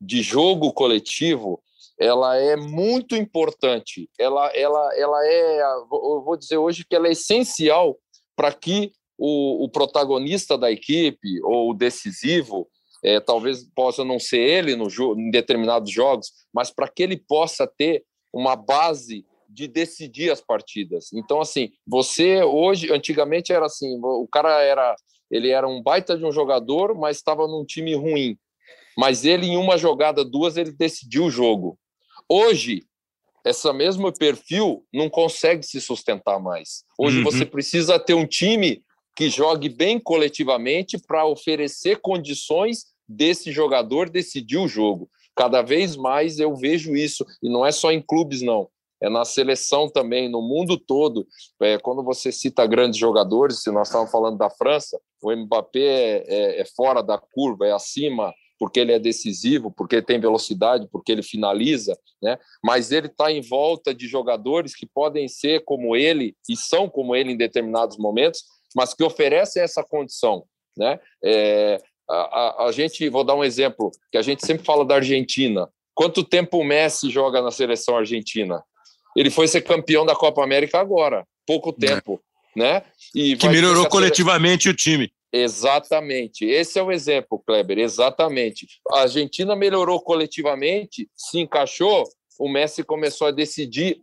[0.00, 1.60] de jogo coletivo,
[1.98, 4.08] ela é muito importante.
[4.18, 7.98] Ela, ela, ela é, eu vou dizer hoje que ela é essencial
[8.36, 12.68] para que o, o, protagonista da equipe ou o decisivo,
[13.02, 14.86] é, talvez possa não ser ele no
[15.18, 21.12] em determinados jogos, mas para que ele possa ter uma base de decidir as partidas.
[21.12, 24.94] Então, assim, você hoje, antigamente era assim, o cara era,
[25.30, 28.36] ele era um baita de um jogador, mas estava num time ruim.
[28.96, 31.78] Mas ele, em uma jogada, duas, ele decidiu o jogo.
[32.28, 32.82] Hoje,
[33.44, 36.84] esse mesmo perfil não consegue se sustentar mais.
[36.98, 37.24] Hoje uhum.
[37.24, 38.82] você precisa ter um time
[39.16, 45.10] que jogue bem coletivamente para oferecer condições desse jogador decidir o jogo.
[45.34, 48.68] Cada vez mais eu vejo isso, e não é só em clubes, não.
[49.00, 51.26] É na seleção também, no mundo todo.
[51.62, 56.24] É, quando você cita grandes jogadores, se nós estávamos falando da França, o Mbappé é,
[56.26, 60.88] é, é fora da curva, é acima porque ele é decisivo, porque ele tem velocidade,
[60.90, 62.38] porque ele finaliza, né?
[62.62, 67.14] Mas ele está em volta de jogadores que podem ser como ele e são como
[67.14, 68.42] ele em determinados momentos,
[68.74, 70.44] mas que oferecem essa condição,
[70.76, 70.98] né?
[71.22, 71.80] É,
[72.10, 75.68] a, a, a, gente, vou dar um exemplo, que a gente sempre fala da Argentina.
[75.94, 78.62] Quanto tempo o Messi joga na seleção argentina?
[79.18, 81.86] Ele foi ser campeão da Copa América agora, pouco é.
[81.86, 82.20] tempo,
[82.56, 82.58] é.
[82.58, 82.82] né?
[83.12, 85.10] E que melhorou coletivamente o time.
[85.32, 86.44] Exatamente.
[86.44, 87.78] Esse é o exemplo, Kleber.
[87.78, 88.66] Exatamente.
[88.92, 92.04] A Argentina melhorou coletivamente, se encaixou,
[92.38, 93.98] o Messi começou a decidir.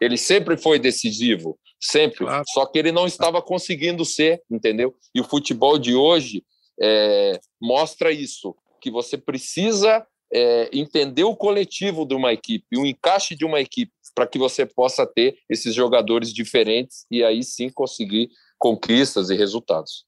[0.00, 2.18] Ele sempre foi decisivo, sempre.
[2.18, 2.44] Claro.
[2.48, 4.94] Só que ele não estava conseguindo ser, entendeu?
[5.12, 6.44] E o futebol de hoje
[6.80, 13.34] é, mostra isso, que você precisa é, entender o coletivo de uma equipe, o encaixe
[13.34, 18.30] de uma equipe, para que você possa ter esses jogadores diferentes e aí sim conseguir
[18.58, 20.04] conquistas e resultados.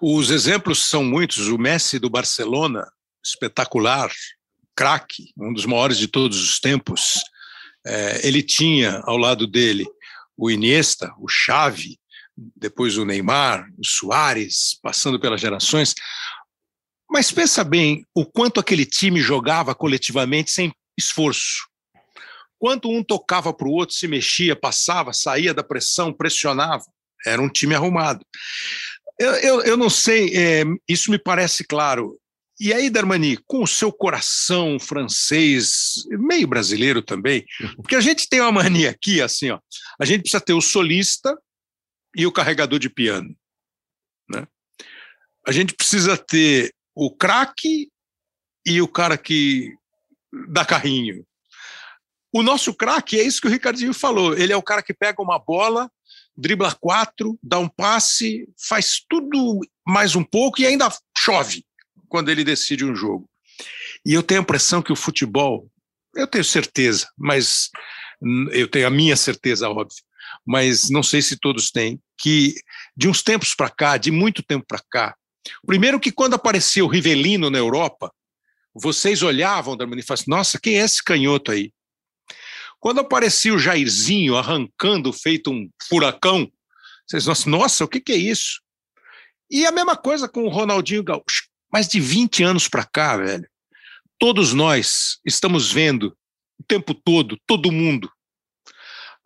[0.00, 1.48] Os exemplos são muitos.
[1.48, 2.86] O Messi do Barcelona,
[3.24, 4.10] espetacular,
[4.74, 7.22] craque, um dos maiores de todos os tempos.
[7.86, 9.84] É, ele tinha ao lado dele
[10.36, 11.98] o Iniesta, o Xavi,
[12.36, 15.94] depois o Neymar, o Soares, passando pelas gerações.
[17.08, 21.68] Mas pensa bem o quanto aquele time jogava coletivamente sem esforço.
[22.58, 26.84] Quanto um tocava para o outro, se mexia, passava, saía da pressão, pressionava.
[27.26, 28.24] Era um time arrumado.
[29.18, 32.18] Eu, eu, eu não sei, é, isso me parece claro.
[32.58, 37.44] E aí, Darmani, com o seu coração francês, meio brasileiro também,
[37.76, 39.58] porque a gente tem uma mania aqui, assim, ó,
[40.00, 41.36] a gente precisa ter o solista
[42.16, 43.34] e o carregador de piano.
[44.28, 44.46] Né?
[45.46, 47.88] A gente precisa ter o craque
[48.64, 49.74] e o cara que
[50.48, 51.26] dá carrinho.
[52.34, 54.36] O nosso craque é isso que o Ricardinho falou.
[54.36, 55.88] Ele é o cara que pega uma bola,
[56.36, 61.64] dribla quatro, dá um passe, faz tudo mais um pouco e ainda chove
[62.08, 63.30] quando ele decide um jogo.
[64.04, 65.70] E eu tenho a impressão que o futebol,
[66.16, 67.70] eu tenho certeza, mas
[68.50, 70.02] eu tenho a minha certeza, óbvio,
[70.44, 72.56] mas não sei se todos têm, que
[72.96, 75.14] de uns tempos para cá, de muito tempo para cá,
[75.64, 78.12] primeiro que quando apareceu o Rivelino na Europa,
[78.74, 81.72] vocês olhavam da e falavam, nossa, quem é esse canhoto aí?
[82.84, 86.52] Quando aparecia o Jairzinho arrancando, feito um furacão,
[87.06, 88.60] vocês, nossa, nossa, o que, que é isso?
[89.50, 91.48] E a mesma coisa com o Ronaldinho Gaúcho.
[91.72, 93.48] Mas de 20 anos para cá, velho,
[94.18, 96.14] todos nós estamos vendo
[96.60, 98.12] o tempo todo, todo mundo.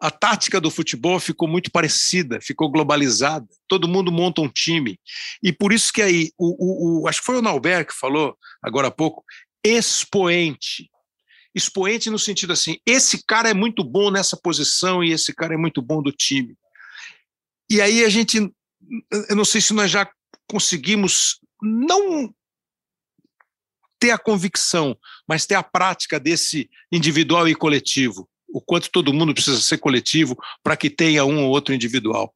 [0.01, 3.45] A tática do futebol ficou muito parecida, ficou globalizada.
[3.67, 5.01] Todo mundo monta um time.
[5.43, 8.39] E por isso que aí, o, o, o acho que foi o Nauber que falou
[8.63, 9.25] agora há pouco,
[9.65, 10.89] expoente
[11.55, 15.57] expoente no sentido assim: esse cara é muito bom nessa posição e esse cara é
[15.57, 16.57] muito bom do time.
[17.71, 18.39] E aí a gente,
[19.29, 20.11] eu não sei se nós já
[20.49, 22.33] conseguimos não
[23.99, 28.29] ter a convicção, mas ter a prática desse individual e coletivo.
[28.49, 32.33] O quanto todo mundo precisa ser coletivo para que tenha um ou outro individual.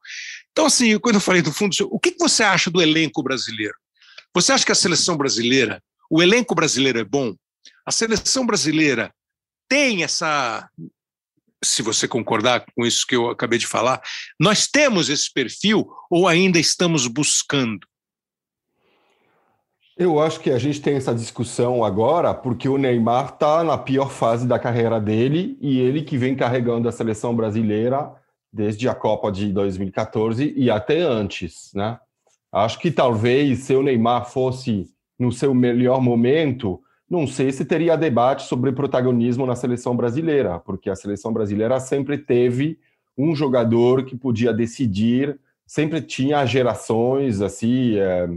[0.51, 3.73] Então, assim, quando eu falei do fundo, o que você acha do elenco brasileiro?
[4.35, 7.35] Você acha que a seleção brasileira, o elenco brasileiro é bom?
[7.85, 9.13] A seleção brasileira
[9.67, 10.69] tem essa.
[11.63, 14.01] Se você concordar com isso que eu acabei de falar,
[14.39, 17.87] nós temos esse perfil ou ainda estamos buscando?
[19.95, 24.09] Eu acho que a gente tem essa discussão agora porque o Neymar está na pior
[24.09, 28.11] fase da carreira dele e ele que vem carregando a seleção brasileira
[28.51, 31.99] desde a Copa de 2014 e até antes, né?
[32.51, 36.81] Acho que talvez se o Neymar fosse no seu melhor momento,
[37.13, 42.17] não sei se teria debate sobre protagonismo na seleção brasileira, porque a seleção brasileira sempre
[42.17, 42.79] teve
[43.15, 48.27] um jogador que podia decidir, sempre tinha gerações assim é,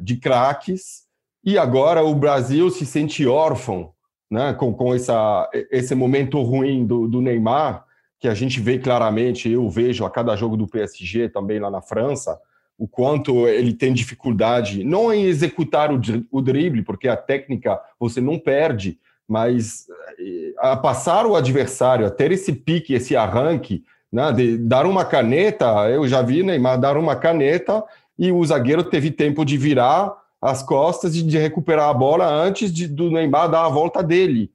[0.00, 1.08] de craques,
[1.44, 3.90] e agora o Brasil se sente órfão,
[4.30, 7.84] né, com, com essa, esse momento ruim do, do Neymar,
[8.20, 11.82] que a gente vê claramente, eu vejo a cada jogo do PSG também lá na
[11.82, 12.38] França,
[12.78, 18.20] o quanto ele tem dificuldade, não em executar o, o drible, porque a técnica você
[18.20, 19.86] não perde, mas
[20.18, 25.04] eh, a passar o adversário, a ter esse pique, esse arranque, né, de dar uma
[25.04, 27.82] caneta, eu já vi Neymar dar uma caneta
[28.18, 32.72] e o zagueiro teve tempo de virar as costas e de recuperar a bola antes
[32.72, 34.50] de, do Neymar dar a volta dele.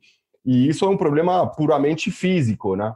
[0.46, 2.96] E isso é um problema puramente físico, né?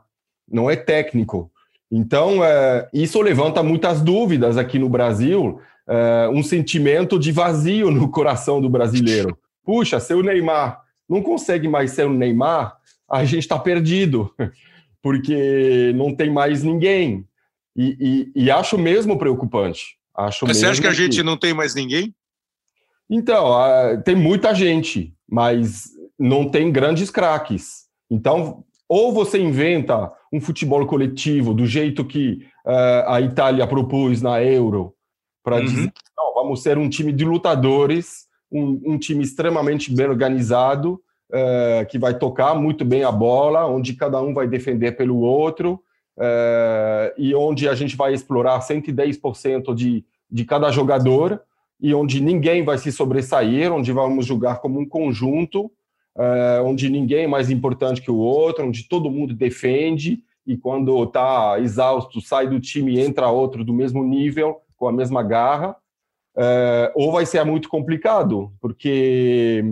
[0.49, 1.51] não é técnico.
[1.91, 8.09] Então, é, isso levanta muitas dúvidas aqui no Brasil, é, um sentimento de vazio no
[8.09, 9.37] coração do brasileiro.
[9.63, 12.75] Puxa, se o Neymar não consegue mais ser o Neymar,
[13.09, 14.33] a gente está perdido,
[15.01, 17.25] porque não tem mais ninguém.
[17.75, 19.97] E, e, e acho mesmo preocupante.
[20.15, 22.13] Acho mas você acha que a gente não tem mais ninguém?
[23.09, 23.55] Então,
[24.03, 25.85] tem muita gente, mas
[26.19, 27.85] não tem grandes craques.
[28.09, 34.43] Então, ou você inventa um futebol coletivo do jeito que uh, a Itália propôs na
[34.43, 34.93] Euro,
[35.43, 35.65] para uhum.
[35.65, 41.85] dizer, não, vamos ser um time de lutadores, um, um time extremamente bem organizado, uh,
[41.87, 45.81] que vai tocar muito bem a bola, onde cada um vai defender pelo outro,
[46.17, 51.41] uh, e onde a gente vai explorar 110% de, de cada jogador,
[51.79, 55.71] e onde ninguém vai se sobressair, onde vamos jogar como um conjunto,
[56.17, 61.03] uh, onde ninguém é mais importante que o outro, onde todo mundo defende e quando
[61.03, 65.75] está exausto sai do time e entra outro do mesmo nível, com a mesma garra,
[66.35, 69.63] uh, ou vai ser muito complicado, porque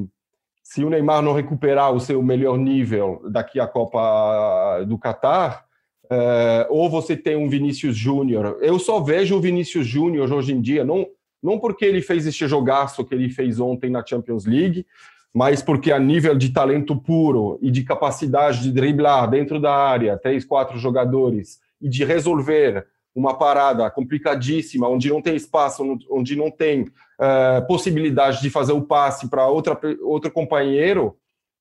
[0.64, 5.66] se o Neymar não recuperar o seu melhor nível daqui à Copa do Catar,
[6.06, 8.58] uh, ou você tem um Vinícius Júnior.
[8.62, 11.08] Eu só vejo o Vinícius Júnior hoje em dia, não,
[11.42, 14.86] não porque ele fez este jogaço que ele fez ontem na Champions League,
[15.36, 20.18] mas porque a nível de talento puro e de capacidade de driblar dentro da área,
[20.18, 26.50] três, quatro jogadores, e de resolver uma parada complicadíssima, onde não tem espaço, onde não
[26.50, 31.18] tem uh, possibilidade de fazer o passe para outro companheiro,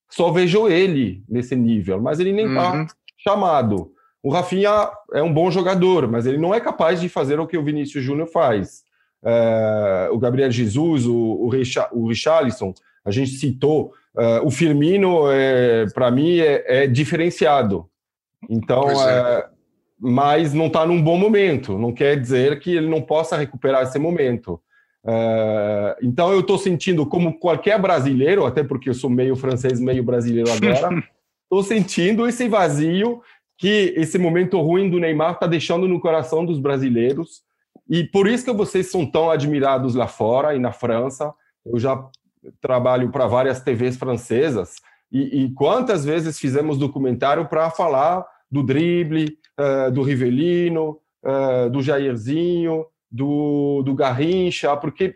[0.08, 2.86] só vejo ele nesse nível, mas ele nem está uhum.
[3.16, 3.90] chamado.
[4.22, 7.58] O Rafinha é um bom jogador, mas ele não é capaz de fazer o que
[7.58, 8.84] o Vinícius Júnior faz.
[9.20, 12.72] Uh, o Gabriel Jesus, o, o, Richa, o Richarlison,
[13.04, 17.86] a gente citou, uh, o Firmino, é, para mim, é, é, diferenciado.
[18.48, 19.46] Então, é.
[19.98, 21.78] mas não está num bom momento.
[21.78, 24.60] Não quer dizer que ele não possa recuperar esse momento.
[25.04, 30.02] Uh, então, eu estou sentindo, como qualquer brasileiro, até porque eu sou meio francês, meio
[30.02, 31.02] brasileiro agora,
[31.44, 33.20] estou sentindo esse vazio
[33.56, 37.42] que esse momento ruim do Neymar está deixando no coração dos brasileiros.
[37.88, 41.32] E por isso que vocês são tão admirados lá fora e na França.
[41.64, 42.08] Eu já
[42.60, 44.76] trabalho para várias TVs francesas,
[45.12, 51.80] e, e, quantas vezes fizemos documentário para falar do drible, uh, do Rivelino, uh, do
[51.80, 55.14] Jairzinho, do, do Garrincha, porque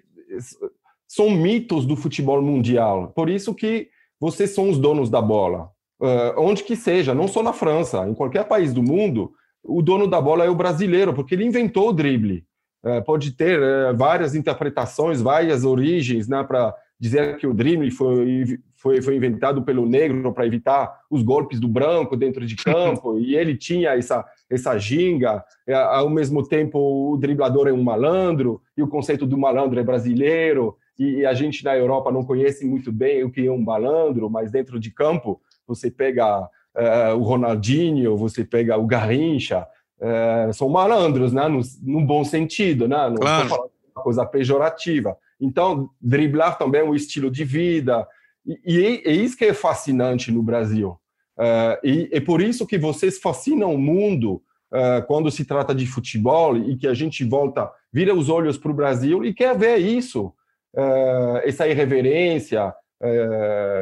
[1.09, 3.09] são mitos do futebol mundial.
[3.09, 3.89] Por isso que
[4.21, 5.71] vocês são os donos da bola.
[6.01, 9.33] Uh, onde que seja, não só na França, em qualquer país do mundo,
[9.65, 12.45] o dono da bola é o brasileiro, porque ele inventou o drible.
[12.85, 18.59] Uh, pode ter uh, várias interpretações, várias origens né, para dizer que o drible foi,
[18.77, 23.37] foi, foi inventado pelo negro para evitar os golpes do branco dentro de campo, e
[23.37, 26.79] ele tinha essa, essa ginga, é, ao mesmo tempo
[27.13, 31.65] o driblador é um malandro, e o conceito do malandro é brasileiro, e a gente
[31.65, 35.41] na Europa não conhece muito bem o que é um malandro, mas dentro de campo
[35.67, 39.65] você pega uh, o Ronaldinho, você pega o Garrincha,
[40.01, 41.47] uh, são malandros, né?
[41.47, 43.09] no, no bom sentido, né?
[43.09, 43.71] não claro.
[43.95, 45.17] uma coisa pejorativa.
[45.41, 48.07] Então, driblar também é um estilo de vida.
[48.45, 50.99] E, e é, é isso que é fascinante no Brasil.
[51.39, 55.87] Uh, e é por isso que vocês fascinam o mundo uh, quando se trata de
[55.87, 59.77] futebol e que a gente volta, vira os olhos para o Brasil e quer ver
[59.77, 60.33] isso,
[60.75, 62.75] uh, essa irreverência,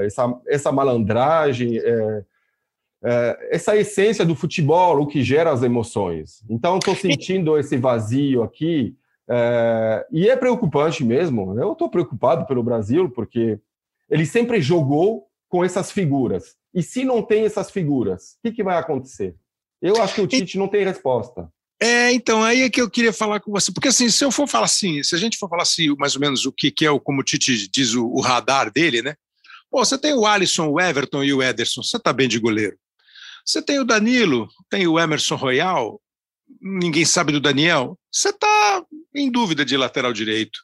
[0.04, 1.80] essa, essa malandragem,
[3.50, 6.44] essa essência do futebol, o que gera as emoções.
[6.50, 8.94] Então, estou sentindo esse vazio aqui
[10.12, 11.58] e é preocupante mesmo.
[11.58, 13.58] Eu estou preocupado pelo Brasil porque
[14.08, 16.56] ele sempre jogou com essas figuras.
[16.74, 19.34] E se não tem essas figuras, o que, que vai acontecer?
[19.80, 21.50] Eu acho que o Tite não tem resposta.
[21.80, 24.48] É, então, aí é que eu queria falar com você, porque assim, se eu for
[24.48, 26.90] falar assim, se a gente for falar assim, mais ou menos o que, que é
[26.90, 29.14] o, como o Tite diz, o, o radar dele, né?
[29.70, 32.78] Pô, você tem o Alisson, o Everton e o Ederson, você tá bem de goleiro.
[33.44, 36.00] Você tem o Danilo, tem o Emerson Royal,
[36.60, 38.84] ninguém sabe do Daniel, você tá
[39.14, 40.60] em dúvida de lateral direito.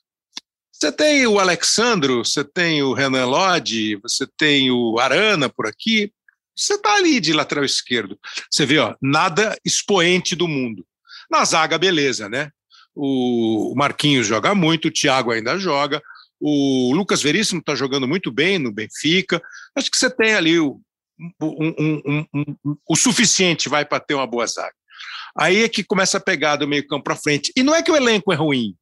[0.70, 6.12] Você tem o Alexandro, você tem o Renan Lodge, você tem o Arana por aqui,
[6.57, 8.18] você está ali de lateral esquerdo.
[8.51, 10.85] Você vê, ó, nada expoente do mundo.
[11.30, 12.51] Na zaga, beleza, né?
[12.95, 16.03] O Marquinhos joga muito, o Thiago ainda joga,
[16.39, 19.41] o Lucas Veríssimo está jogando muito bem no Benfica.
[19.76, 20.80] Acho que você tem ali o,
[21.41, 24.74] um, um, um, o suficiente vai para ter uma boa zaga.
[25.39, 27.53] Aí é que começa a pegar do meio campo para frente.
[27.57, 28.76] E não é que o elenco é ruim,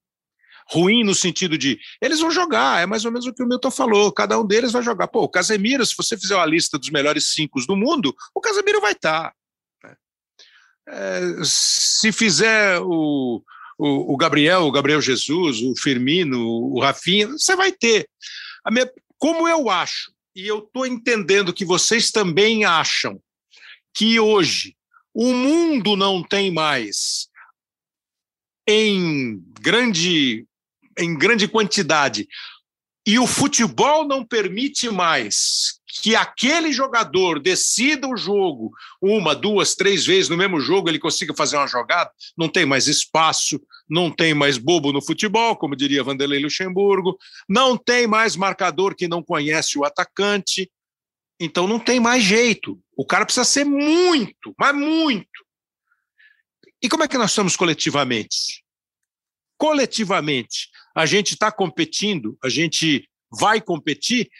[0.70, 3.70] ruim no sentido de eles vão jogar, é mais ou menos o que o Milton
[3.70, 5.09] falou, cada um deles vai jogar.
[5.09, 8.80] Pô, o Casemiro, se você fizer uma lista dos melhores cinco do mundo, o Casemiro
[8.80, 9.32] vai estar.
[9.82, 9.96] Tá, né?
[10.88, 13.42] É, se fizer o,
[13.76, 18.09] o, o, Gabriel, o Gabriel Jesus, o Firmino, o Rafinha, você vai ter.
[18.70, 18.88] Minha,
[19.18, 23.20] como eu acho, e eu estou entendendo que vocês também acham,
[23.92, 24.76] que hoje
[25.14, 27.28] o mundo não tem mais
[28.68, 30.46] em grande
[30.98, 32.28] em grande quantidade.
[33.06, 38.70] E o futebol não permite mais que aquele jogador decida o jogo
[39.02, 42.86] uma, duas, três vezes no mesmo jogo, ele consiga fazer uma jogada, não tem mais
[42.86, 48.94] espaço, não tem mais bobo no futebol, como diria Vanderlei Luxemburgo, não tem mais marcador
[48.94, 50.70] que não conhece o atacante,
[51.41, 52.78] então não tem mais jeito.
[52.95, 55.26] O cara precisa ser muito, mas muito.
[56.82, 58.62] E como é que nós estamos coletivamente?
[59.57, 64.30] Coletivamente, a gente está competindo, a gente vai competir.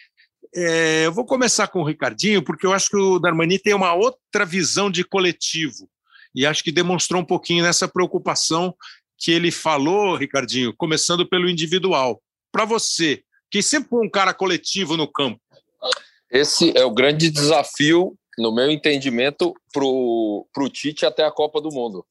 [0.53, 3.93] É, eu vou começar com o Ricardinho, porque eu acho que o Darmani tem uma
[3.93, 5.89] outra visão de coletivo,
[6.33, 8.75] e acho que demonstrou um pouquinho nessa preocupação
[9.17, 12.21] que ele falou, Ricardinho, começando pelo individual.
[12.51, 15.39] Para você, que sempre foi um cara coletivo no campo.
[16.31, 21.69] Esse é o grande desafio, no meu entendimento, para o Tite até a Copa do
[21.69, 22.05] Mundo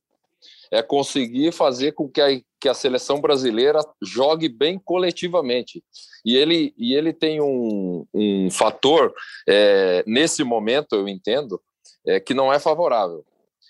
[0.71, 2.29] é conseguir fazer com que a,
[2.61, 5.83] que a seleção brasileira jogue bem coletivamente.
[6.25, 9.13] E ele, e ele tem um, um fator,
[9.49, 11.61] é, nesse momento, eu entendo,
[12.07, 13.25] é, que não é favorável,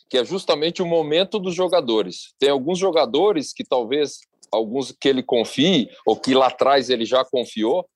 [0.08, 2.34] que é justamente o momento dos jogadores.
[2.38, 4.20] Tem alguns jogadores que talvez,
[4.52, 7.88] alguns que ele confie, ou que lá atrás ele já confiou,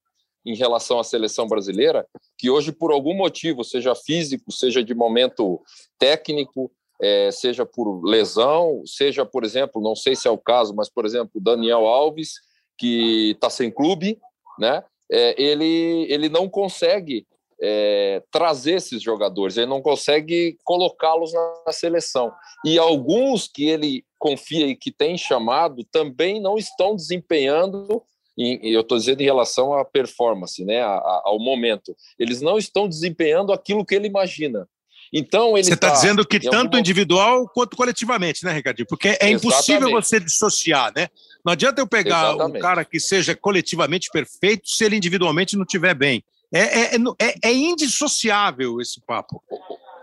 [0.45, 5.61] em relação à seleção brasileira, que hoje, por algum motivo, seja físico, seja de momento
[5.99, 6.70] técnico,
[7.01, 11.05] é, seja por lesão, seja, por exemplo, não sei se é o caso, mas, por
[11.05, 12.34] exemplo, Daniel Alves,
[12.78, 14.18] que está sem clube,
[14.59, 14.82] né?
[15.11, 17.26] É, ele, ele não consegue
[17.61, 22.32] é, trazer esses jogadores, ele não consegue colocá-los na, na, seleção.
[22.64, 28.03] E alguns que ele confia e que tem chamado também não estão desempenhando,
[28.37, 33.53] e eu estou dizendo em relação à performance, né, ao momento, eles não estão desempenhando
[33.53, 34.68] aquilo que ele imagina.
[35.12, 36.78] Então ele Você está tá dizendo que tanto algum...
[36.78, 38.87] individual quanto coletivamente, né, Ricardinho?
[38.89, 39.47] Porque é Exatamente.
[39.47, 41.09] impossível você dissociar, né?
[41.45, 42.57] Não adianta eu pegar Exatamente.
[42.57, 46.24] um cara que seja coletivamente perfeito se ele individualmente não estiver bem.
[46.53, 49.43] É, é, é, é, indissociável esse papo.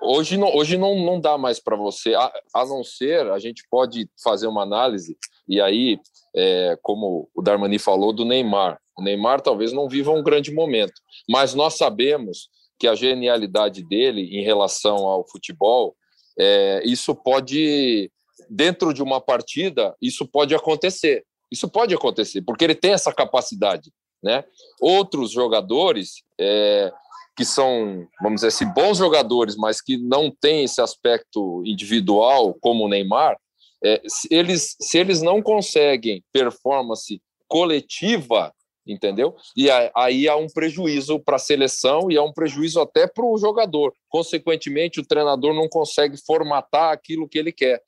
[0.02, 3.64] Hoje não, hoje não, não dá mais para você, a, a, não ser, a gente
[3.70, 5.16] pode fazer uma análise,
[5.48, 6.00] e aí,
[6.36, 8.80] é, como o Darmani falou, do Neymar.
[8.98, 10.94] O Neymar talvez não viva um grande momento,
[11.30, 12.50] mas nós sabemos
[12.80, 15.96] que a genialidade dele em relação ao futebol,
[16.40, 18.12] é, isso pode,
[18.50, 21.24] dentro de uma partida, isso pode acontecer.
[21.52, 23.92] Isso pode acontecer, porque ele tem essa capacidade.
[24.24, 24.44] Né?
[24.80, 26.92] Outros jogadores é,
[27.42, 32.86] que são, vamos dizer assim, bons jogadores, mas que não têm esse aspecto individual, como
[32.86, 33.36] o Neymar,
[33.84, 38.54] é, se, eles, se eles não conseguem performance coletiva,
[38.86, 39.36] entendeu?
[39.58, 43.36] E aí há um prejuízo para a seleção e há um prejuízo até para o
[43.40, 43.92] jogador.
[44.08, 47.82] Consequentemente, o treinador não consegue formatar aquilo que ele quer.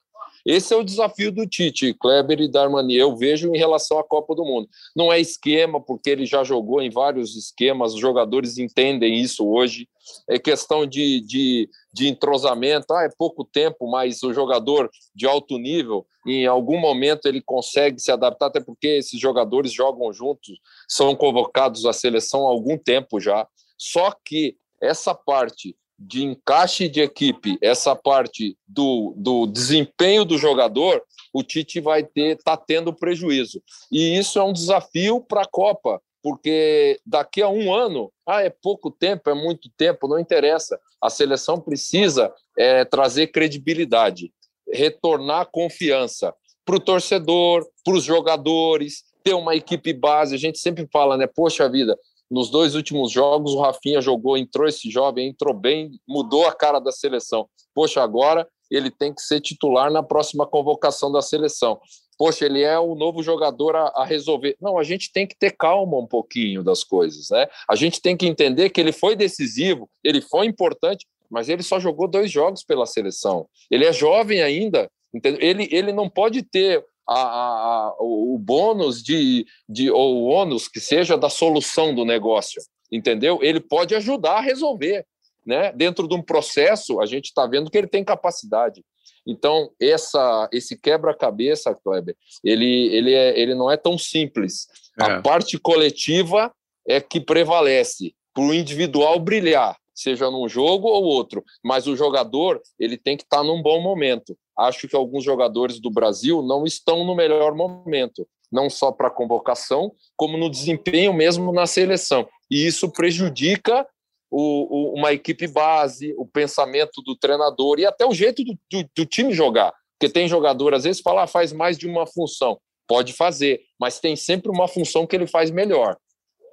[0.45, 2.95] Esse é o desafio do Tite, Kleber e Darmani.
[2.95, 4.67] Eu vejo em relação à Copa do Mundo.
[4.93, 9.87] Não é esquema, porque ele já jogou em vários esquemas, os jogadores entendem isso hoje.
[10.29, 12.93] É questão de, de, de entrosamento.
[12.93, 17.99] Ah, é pouco tempo, mas o jogador de alto nível, em algum momento, ele consegue
[17.99, 23.17] se adaptar, até porque esses jogadores jogam juntos, são convocados à seleção há algum tempo
[23.17, 23.47] já.
[23.77, 25.73] Só que essa parte
[26.05, 31.01] de encaixe de equipe, essa parte do, do desempenho do jogador,
[31.33, 33.61] o Tite vai ter tá tendo prejuízo.
[33.91, 38.49] E isso é um desafio para a Copa, porque daqui a um ano, ah, é
[38.49, 40.79] pouco tempo, é muito tempo, não interessa.
[41.01, 44.31] A seleção precisa é, trazer credibilidade,
[44.71, 46.33] retornar confiança
[46.65, 50.35] para o torcedor, para os jogadores, ter uma equipe base.
[50.35, 51.27] A gente sempre fala, né?
[51.27, 51.97] Poxa vida,
[52.33, 56.79] nos dois últimos jogos, o Rafinha jogou, entrou esse jovem, entrou bem, mudou a cara
[56.79, 57.47] da seleção.
[57.75, 61.79] Poxa, agora ele tem que ser titular na próxima convocação da seleção.
[62.17, 64.55] Poxa, ele é o novo jogador a, a, resolver.
[64.59, 67.45] Não, a gente tem que ter calma um pouquinho das coisas, né?
[67.69, 71.79] A gente tem que entender que ele foi decisivo, ele foi importante, mas ele só
[71.79, 73.47] jogou dois jogos pela seleção.
[73.69, 75.39] Ele é jovem ainda, entendeu?
[75.39, 80.79] Ele, ele não pode ter a, a, o bônus de, de, ou o ônus que
[80.79, 83.39] seja da solução do negócio, entendeu?
[83.41, 85.05] Ele pode ajudar a resolver.
[85.45, 85.73] Né?
[85.73, 88.83] Dentro de um processo, a gente está vendo que ele tem capacidade.
[89.27, 94.67] Então, essa, esse quebra-cabeça, Kleber, ele, ele, é, ele não é tão simples.
[94.99, 95.03] É.
[95.03, 96.53] A parte coletiva
[96.87, 101.43] é que prevalece para o individual brilhar, seja num jogo ou outro.
[101.63, 105.79] Mas o jogador ele tem que estar tá num bom momento acho que alguns jogadores
[105.79, 111.13] do Brasil não estão no melhor momento, não só para a convocação, como no desempenho
[111.13, 112.27] mesmo na seleção.
[112.49, 113.85] E isso prejudica
[114.29, 118.89] o, o, uma equipe base, o pensamento do treinador e até o jeito do, do,
[118.95, 119.73] do time jogar.
[119.97, 122.59] Porque tem jogador, às vezes, fala, ah, faz mais de uma função.
[122.87, 125.97] Pode fazer, mas tem sempre uma função que ele faz melhor.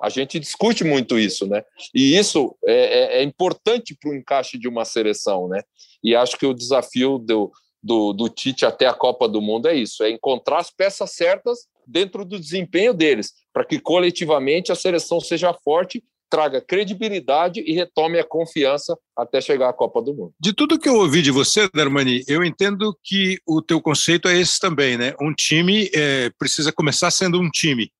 [0.00, 1.62] A gente discute muito isso, né?
[1.94, 5.60] E isso é, é, é importante para o encaixe de uma seleção, né?
[6.02, 7.50] E acho que o desafio do,
[7.82, 11.66] do, do Tite até a Copa do Mundo é isso: é encontrar as peças certas
[11.86, 18.20] dentro do desempenho deles, para que coletivamente a seleção seja forte traga credibilidade e retome
[18.20, 20.32] a confiança até chegar à Copa do Mundo.
[20.38, 24.38] De tudo que eu ouvi de você, Darmani, eu entendo que o teu conceito é
[24.38, 25.12] esse também, né?
[25.20, 27.90] Um time é, precisa começar sendo um time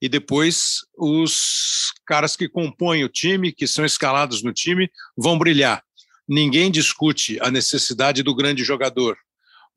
[0.00, 5.82] e depois os caras que compõem o time, que são escalados no time, vão brilhar
[6.28, 9.16] ninguém discute a necessidade do grande jogador,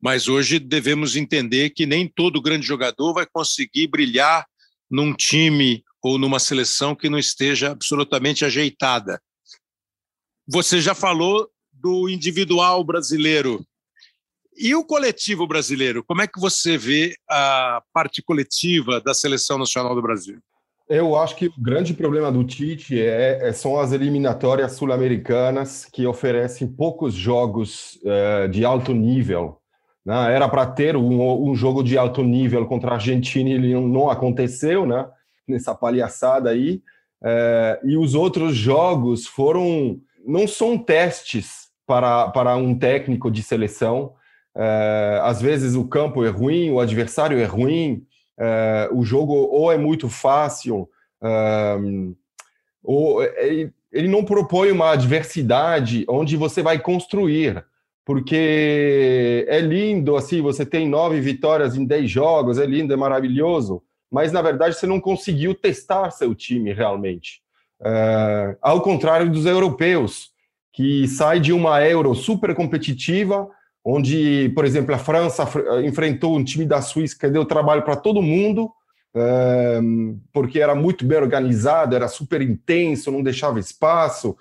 [0.00, 4.46] mas hoje devemos entender que nem todo grande jogador vai conseguir brilhar
[4.90, 9.20] num time ou numa seleção que não esteja absolutamente ajeitada.
[10.48, 13.64] Você já falou do individual brasileiro.
[14.56, 16.02] E o coletivo brasileiro?
[16.04, 20.42] Como é que você vê a parte coletiva da seleção nacional do Brasil?
[20.90, 26.04] Eu acho que o grande problema do Tite é, é são as eliminatórias sul-americanas que
[26.04, 29.60] oferecem poucos jogos uh, de alto nível.
[30.04, 30.34] Né?
[30.34, 34.10] Era para ter um, um, jogo de alto nível contra a Argentina e ele não
[34.10, 35.06] aconteceu, né?
[35.46, 36.82] Nessa palhaçada aí.
[37.22, 44.14] Uh, e os outros jogos foram não são testes para, para um técnico de seleção.
[44.56, 48.04] Uh, às vezes o campo é ruim, o adversário é ruim,
[48.38, 50.88] uh, o jogo ou é muito fácil,
[51.22, 52.14] um,
[52.82, 57.64] ou ele, ele não propõe uma adversidade onde você vai construir,
[58.04, 63.82] porque é lindo, assim, você tem nove vitórias em dez jogos, é lindo, é maravilhoso,
[64.10, 67.42] mas na verdade você não conseguiu testar seu time realmente.
[67.80, 70.30] Uh, ao contrário dos europeus,
[70.72, 73.48] que sai de uma Euro super competitiva,
[73.84, 75.48] onde, por exemplo, a França
[75.84, 78.70] enfrentou um time da Suíça que deu trabalho para todo mundo,
[79.14, 84.36] ehm, porque era muito bem organizado, era super intenso, não deixava espaço,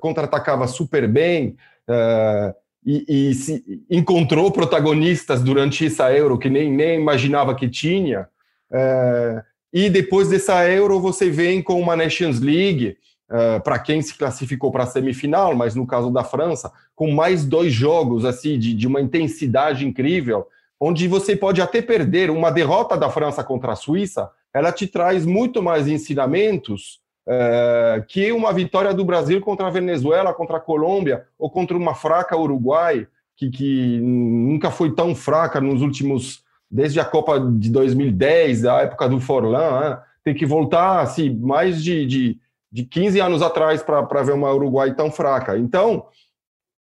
[0.00, 1.56] contra-atacava super bem,
[1.88, 8.28] eh, e, e se encontrou protagonistas durante essa Euro que nem, nem imaginava que tinha.
[8.72, 12.96] Eh, e depois dessa Euro, você vem com uma Nations League,
[13.30, 17.44] uh, para quem se classificou para a semifinal, mas no caso da França, com mais
[17.44, 20.46] dois jogos assim de, de uma intensidade incrível,
[20.80, 25.24] onde você pode até perder uma derrota da França contra a Suíça, ela te traz
[25.24, 31.24] muito mais ensinamentos uh, que uma vitória do Brasil contra a Venezuela, contra a Colômbia
[31.38, 33.06] ou contra uma fraca Uruguai,
[33.36, 39.08] que, que nunca foi tão fraca nos últimos desde a Copa de 2010, a época
[39.08, 39.98] do Forlan, né?
[40.24, 42.40] tem que voltar assim, mais de, de,
[42.76, 45.56] de 15 anos atrás para ver uma Uruguai tão fraca.
[45.58, 46.06] Então,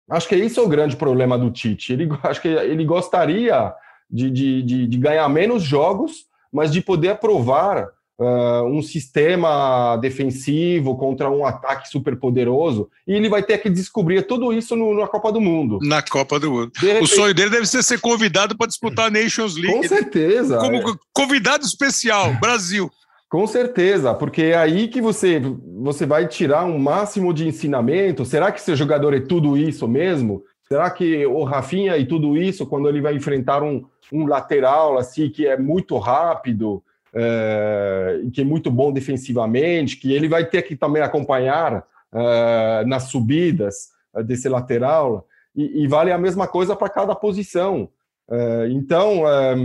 [0.09, 1.93] Acho que esse é o grande problema do Tite.
[1.93, 3.73] Ele, acho que ele gostaria
[4.09, 7.87] de, de, de, de ganhar menos jogos, mas de poder aprovar
[8.19, 12.89] uh, um sistema defensivo contra um ataque super poderoso.
[13.07, 15.79] E ele vai ter que descobrir tudo isso no, na Copa do Mundo.
[15.81, 16.71] Na Copa do Mundo.
[16.75, 17.03] Repente...
[17.03, 19.77] O sonho dele deve ser ser convidado para disputar a Nations League.
[19.77, 20.57] Com certeza.
[20.57, 20.95] Como é.
[21.13, 22.91] convidado especial, Brasil.
[23.33, 25.41] Com certeza, porque é aí que você,
[25.81, 28.23] você vai tirar um máximo de ensinamento.
[28.23, 30.43] Será que seu jogador é tudo isso mesmo?
[30.67, 35.31] Será que o Rafinha e tudo isso, quando ele vai enfrentar um, um lateral assim
[35.31, 40.75] que é muito rápido, é, que é muito bom defensivamente, que ele vai ter que
[40.75, 45.25] também acompanhar é, nas subidas é, desse lateral,
[45.55, 47.89] e, e, vale a mesma coisa para cada posição.
[48.29, 49.55] É, então, é,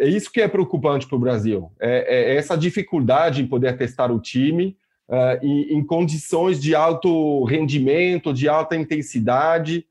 [0.00, 4.12] é, isso que é preocupante para o Brasil, é, é, essa dificuldade em poder testar
[4.12, 4.76] o time
[5.08, 9.86] é, em, em, condições de alto rendimento, de alta intensidade,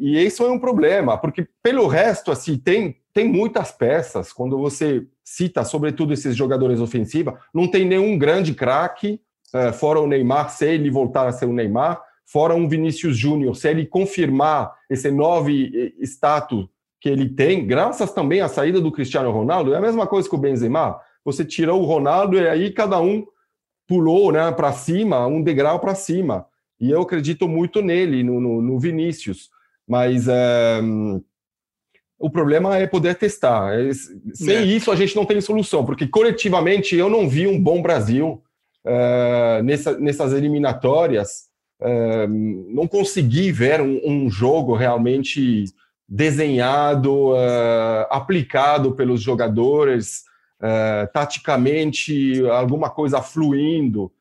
[0.00, 5.06] e isso é um problema, porque pelo resto, assim, tem, tem muitas peças, quando você
[5.22, 9.20] cita, sobretudo, esses jogadores ofensivos, não tem nenhum grande craque,
[9.74, 13.68] fora o Neymar, se ele voltar a ser o Neymar, fora um Vinícius Júnior, se
[13.70, 15.48] ele confirmar esse novo
[16.00, 16.66] status
[17.00, 20.34] que ele tem, graças também à saída do Cristiano Ronaldo, é a mesma coisa que
[20.34, 20.98] o Benzema.
[21.24, 23.24] Você tirou o Ronaldo e aí cada um
[23.86, 26.46] pulou né, para cima, um degrau para cima.
[26.80, 29.50] E eu acredito muito nele, no, no, no Vinícius.
[29.88, 30.80] Mas é,
[32.18, 33.78] o problema é poder testar.
[33.78, 33.92] É,
[34.34, 34.62] sem é.
[34.62, 38.42] isso, a gente não tem solução, porque coletivamente eu não vi um bom Brasil
[38.84, 41.46] é, nessa, nessas eliminatórias
[42.72, 45.64] não consegui ver um, um jogo realmente
[46.08, 50.22] desenhado, uh, aplicado pelos jogadores,
[50.60, 54.12] uh, taticamente, alguma coisa fluindo.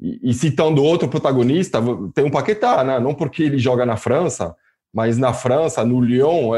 [0.00, 1.78] E, e, citando outro protagonista,
[2.14, 2.98] tem um Paquetá, né?
[2.98, 4.56] não porque ele joga na França,
[4.90, 6.52] mas na França, no Lyon,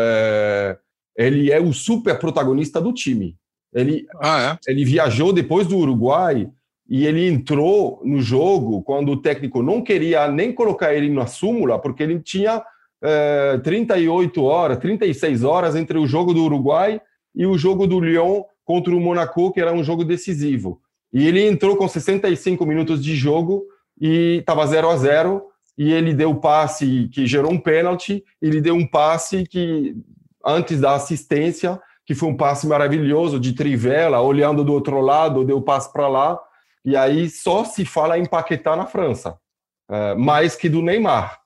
[1.17, 3.37] ele é o super protagonista do time.
[3.75, 4.71] Ele, ah, é?
[4.71, 6.49] ele viajou depois do Uruguai
[6.93, 11.79] e ele entrou no jogo quando o técnico não queria nem colocar ele na súmula,
[11.79, 12.63] porque ele tinha
[13.03, 17.01] é, 38 horas, 36 horas entre o jogo do Uruguai
[17.35, 20.83] e o jogo do Lyon contra o Monaco, que era um jogo decisivo.
[21.11, 23.65] E ele entrou com 65 minutos de jogo
[23.99, 25.43] e estava 0 a 0
[25.79, 29.97] e ele deu o passe que gerou um pênalti, ele deu um passe que
[30.45, 35.57] antes da assistência, que foi um passe maravilhoso de trivela, olhando do outro lado, deu
[35.57, 36.39] o passe para lá
[36.85, 39.37] e aí só se fala em Paquetá na França,
[39.91, 41.41] é, mais que do Neymar.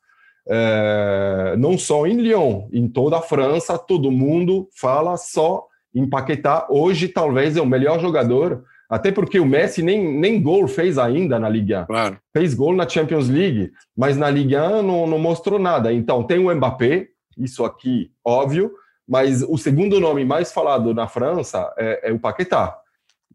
[0.49, 6.66] É, não só em Lyon, em toda a França, todo mundo fala só em Paquetá.
[6.70, 11.39] Hoje, talvez, é o melhor jogador, até porque o Messi nem, nem gol fez ainda
[11.39, 11.84] na Liga.
[11.87, 12.18] Claro.
[12.32, 15.93] Fez gol na Champions League, mas na Liga não, não mostrou nada.
[15.93, 18.72] Então, tem o Mbappé, isso aqui, óbvio,
[19.07, 22.78] mas o segundo nome mais falado na França é, é o Paquetá.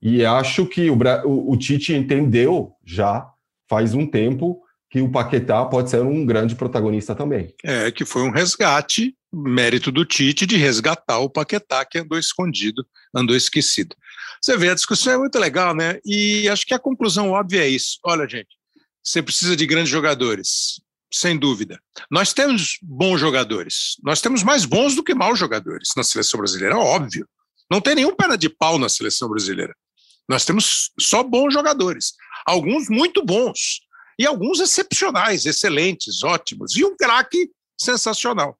[0.01, 3.29] E acho que o, o, o Tite entendeu já
[3.69, 7.53] faz um tempo que o Paquetá pode ser um grande protagonista também.
[7.63, 12.85] É, que foi um resgate, mérito do Tite de resgatar o Paquetá que andou escondido,
[13.15, 13.95] andou esquecido.
[14.41, 15.99] Você vê, a discussão é muito legal, né?
[16.03, 17.99] E acho que a conclusão óbvia é isso.
[18.03, 18.49] Olha, gente,
[19.01, 20.81] você precisa de grandes jogadores,
[21.13, 21.79] sem dúvida.
[22.09, 26.77] Nós temos bons jogadores, nós temos mais bons do que maus jogadores na seleção brasileira,
[26.77, 27.25] óbvio.
[27.69, 29.73] Não tem nenhum perna de pau na seleção brasileira.
[30.27, 32.13] Nós temos só bons jogadores,
[32.45, 33.81] alguns muito bons
[34.17, 37.49] e alguns excepcionais, excelentes, ótimos, e um craque
[37.79, 38.57] sensacional.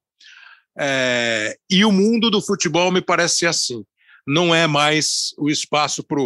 [0.78, 3.84] É, e o mundo do futebol me parece assim.
[4.26, 6.18] Não é mais o espaço para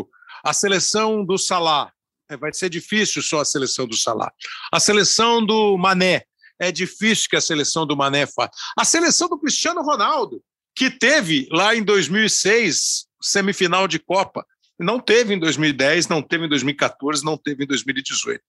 [0.45, 1.93] a seleção do Salah.
[2.29, 4.33] É, vai ser difícil só a seleção do Salah.
[4.73, 6.25] A seleção do Mané.
[6.59, 8.51] É difícil que a seleção do Mané faça.
[8.79, 10.43] A seleção do Cristiano Ronaldo,
[10.75, 14.47] que teve lá em 2006 semifinal de Copa,
[14.79, 18.43] não teve em 2010, não teve em 2014, não teve em 2018.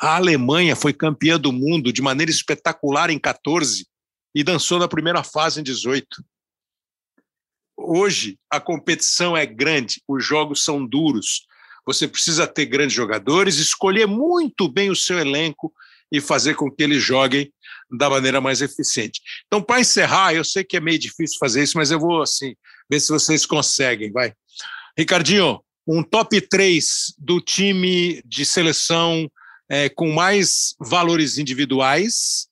[0.00, 3.86] A Alemanha foi campeã do mundo de maneira espetacular em 14
[4.34, 6.06] e dançou na primeira fase em 18.
[7.76, 11.46] Hoje a competição é grande, os jogos são duros.
[11.86, 15.72] Você precisa ter grandes jogadores, escolher muito bem o seu elenco
[16.12, 17.52] e fazer com que eles joguem
[17.90, 19.20] da maneira mais eficiente.
[19.46, 22.54] Então, para encerrar, eu sei que é meio difícil fazer isso, mas eu vou assim
[22.90, 24.34] ver se vocês conseguem, vai.
[24.96, 29.30] Ricardinho, um top 3 do time de seleção
[29.68, 32.48] é, com mais valores individuais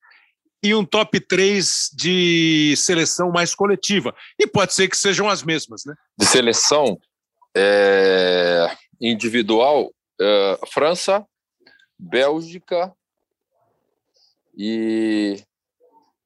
[0.62, 4.14] e um top 3 de seleção mais coletiva.
[4.39, 5.95] E pode ser que sejam as mesmas, né?
[6.18, 6.99] De seleção
[7.57, 11.24] é, individual, é, França,
[11.99, 12.93] Bélgica
[14.57, 15.43] E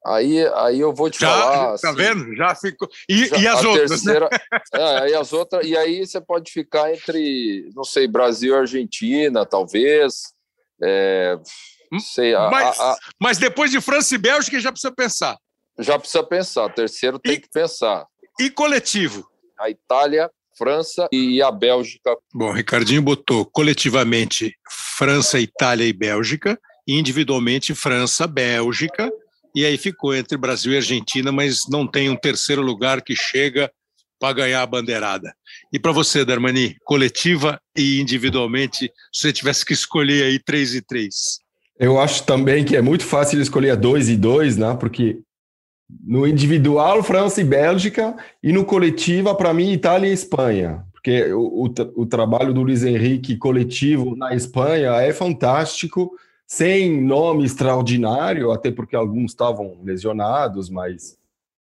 [0.05, 1.77] aí, aí eu vou te já, falar.
[1.77, 2.35] Tá assim, vendo?
[2.35, 2.89] Já ficou.
[3.09, 3.91] E, já, e as outras?
[3.91, 3.97] Né?
[3.97, 4.59] Terceira, né?
[4.73, 5.65] é, aí as outras.
[5.65, 10.33] E aí você pode ficar entre, não sei, Brasil e Argentina, talvez.
[10.81, 11.37] É,
[11.91, 15.37] hum, sei, a, mas, a, a, mas depois de França e Bélgica já precisa pensar.
[15.79, 16.69] Já precisa pensar.
[16.73, 18.05] Terceiro tem e, que pensar.
[18.39, 19.27] E coletivo?
[19.59, 22.15] A Itália, França e a Bélgica.
[22.33, 24.55] Bom, Ricardinho botou coletivamente
[24.97, 29.11] França, Itália e Bélgica, individualmente França, Bélgica,
[29.55, 33.71] e aí ficou entre Brasil e Argentina, mas não tem um terceiro lugar que chega
[34.19, 35.33] para ganhar a bandeirada.
[35.71, 40.81] E para você, Darmani, coletiva e individualmente, se você tivesse que escolher aí três e
[40.81, 41.39] três?
[41.77, 44.75] Eu acho também que é muito fácil escolher dois e dois, né?
[44.79, 45.19] Porque
[46.01, 50.83] no individual, França e Bélgica, e no coletiva, para mim, Itália e Espanha.
[50.93, 56.11] Porque o, o, o, trabalho do Luiz Henrique coletivo na Espanha é fantástico,
[56.55, 61.17] sem nome extraordinário, até porque alguns estavam lesionados, mas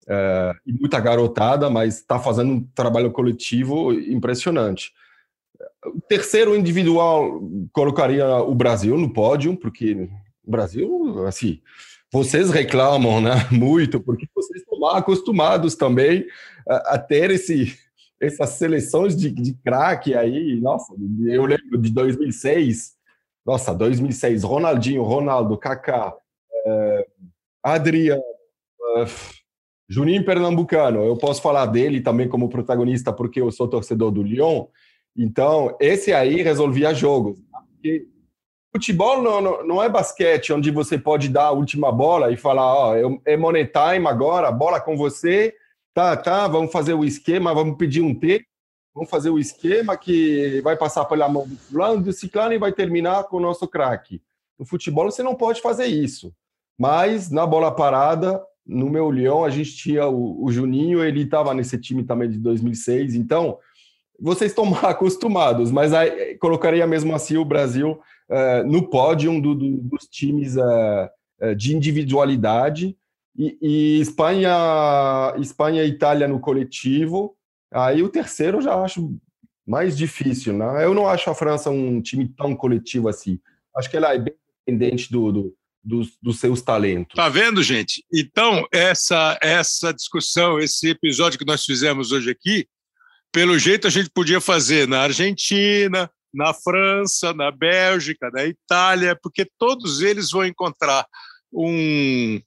[0.06, 4.92] é, e muita garotada, mas está fazendo um trabalho coletivo impressionante.
[5.86, 10.10] O terceiro individual colocaria o Brasil no pódio, porque
[10.46, 11.62] o Brasil, assim,
[12.12, 16.28] vocês reclamam né, muito, porque vocês estão mal acostumados também
[16.68, 17.80] a, a ter esse,
[18.20, 20.60] essas seleções de, de craque aí.
[20.60, 20.94] Nossa,
[21.28, 23.00] eu lembro de 2006,
[23.46, 26.14] nossa, 2006, Ronaldinho, Ronaldo, Kaká,
[26.66, 27.08] eh,
[27.64, 28.22] Adriano,
[28.98, 29.06] eh,
[29.90, 31.04] Juninho Pernambucano.
[31.04, 34.68] Eu posso falar dele também como protagonista porque eu sou torcedor do Lyon.
[35.18, 37.40] Então, esse aí resolvia jogos.
[37.74, 38.08] Porque
[38.74, 42.74] Futebol não, não, não, é basquete, onde você pode dar a última bola e falar,
[42.74, 45.54] ó, é money time agora, bola com você,
[45.94, 48.46] tá, tá, vamos fazer o esquema, vamos pedir um T,
[48.94, 52.72] vamos fazer o esquema que vai passar pela mão do fulano, do ciclano e vai
[52.72, 54.22] terminar com o nosso craque.
[54.60, 56.34] No futebol você não pode fazer isso.
[56.78, 61.54] Mas na bola parada, no meu Leão, a gente tinha o, o Juninho, ele estava
[61.54, 63.58] nesse time também de 2006, então
[64.20, 69.78] vocês estão acostumados, mas aí, colocaria mesmo assim o Brasil uh, no pódio do, do,
[69.78, 72.96] dos times uh, de individualidade
[73.38, 77.36] e, e, Espanha, Espanha e Itália no coletivo.
[77.74, 79.18] Aí o terceiro eu já acho
[79.66, 80.86] mais difícil, né?
[80.86, 83.40] Eu não acho a França um time tão coletivo assim.
[83.76, 87.16] Acho que ela é bem dependente do, do dos, dos, seus talentos.
[87.16, 88.06] Tá vendo, gente?
[88.14, 92.68] Então, essa, essa discussão, esse episódio que nós fizemos hoje aqui,
[93.32, 99.46] pelo jeito a gente podia fazer na Argentina, na França, na Bélgica, na Itália, porque
[99.58, 101.06] todos eles vão encontrar
[101.52, 102.40] um,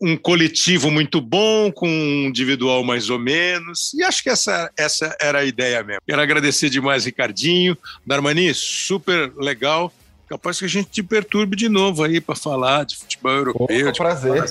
[0.00, 5.16] um coletivo muito bom, com um individual mais ou menos, e acho que essa, essa
[5.20, 6.02] era a ideia mesmo.
[6.06, 7.76] Quero agradecer demais, Ricardinho.
[8.06, 9.92] Darmani, super legal.
[10.28, 13.66] Capaz que a gente te perturbe de novo aí para falar de futebol europeu.
[13.68, 14.44] É um prazer.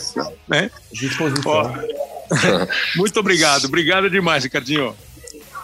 [0.47, 0.69] Né?
[0.91, 1.73] Disposição.
[2.95, 3.65] muito obrigado.
[3.65, 4.95] Obrigado demais, Ricardinho.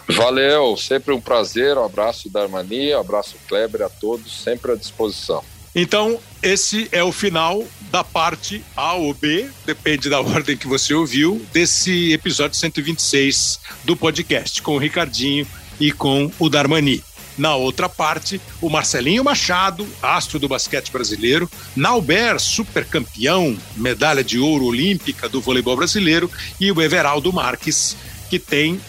[0.08, 1.76] Valeu, sempre um prazer.
[1.76, 5.44] Um abraço da Armani, um abraço Kleber a todos, sempre à disposição.
[5.74, 10.94] Então, esse é o final da parte A ou B, depende da ordem que você
[10.94, 15.46] ouviu, desse episódio 126 do podcast, com o Ricardinho
[15.80, 17.02] e com o Darmani.
[17.36, 24.40] Na outra parte, o Marcelinho Machado, astro do basquete brasileiro, Nauber, super campeão, medalha de
[24.40, 27.96] ouro olímpica do voleibol brasileiro, e o Everaldo Marques,
[28.28, 28.80] que tem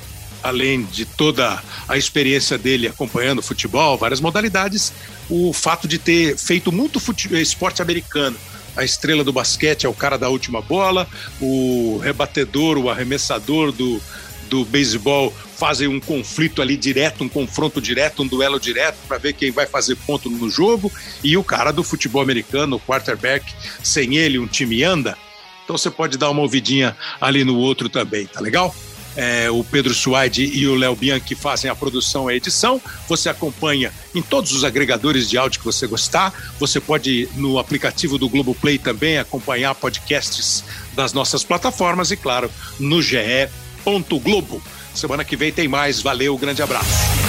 [0.42, 4.94] além de toda a experiência dele acompanhando futebol, várias modalidades,
[5.30, 7.02] o fato de ter feito muito
[7.34, 8.38] esporte americano.
[8.76, 11.08] A estrela do basquete é o cara da última bola,
[11.42, 14.02] o rebatedor, o arremessador do,
[14.50, 19.34] do beisebol fazem um conflito ali direto, um confronto direto, um duelo direto para ver
[19.34, 20.92] quem vai fazer ponto no jogo.
[21.22, 25.18] E o cara do futebol americano, o quarterback, sem ele um time anda.
[25.64, 28.74] Então você pode dar uma ouvidinha ali no outro também, tá legal?
[29.20, 32.82] É, o Pedro Suaide e o Léo Bianchi fazem a produção e a edição.
[33.09, 36.34] Você acompanha em todos os agregadores de áudio que você gostar.
[36.57, 40.63] Você pode, no aplicativo do Globoplay, também acompanhar podcasts
[40.93, 42.49] das nossas plataformas e, claro,
[42.80, 44.63] no ge.globo.
[44.95, 46.01] Semana que vem tem mais.
[46.01, 47.28] Valeu, grande abraço.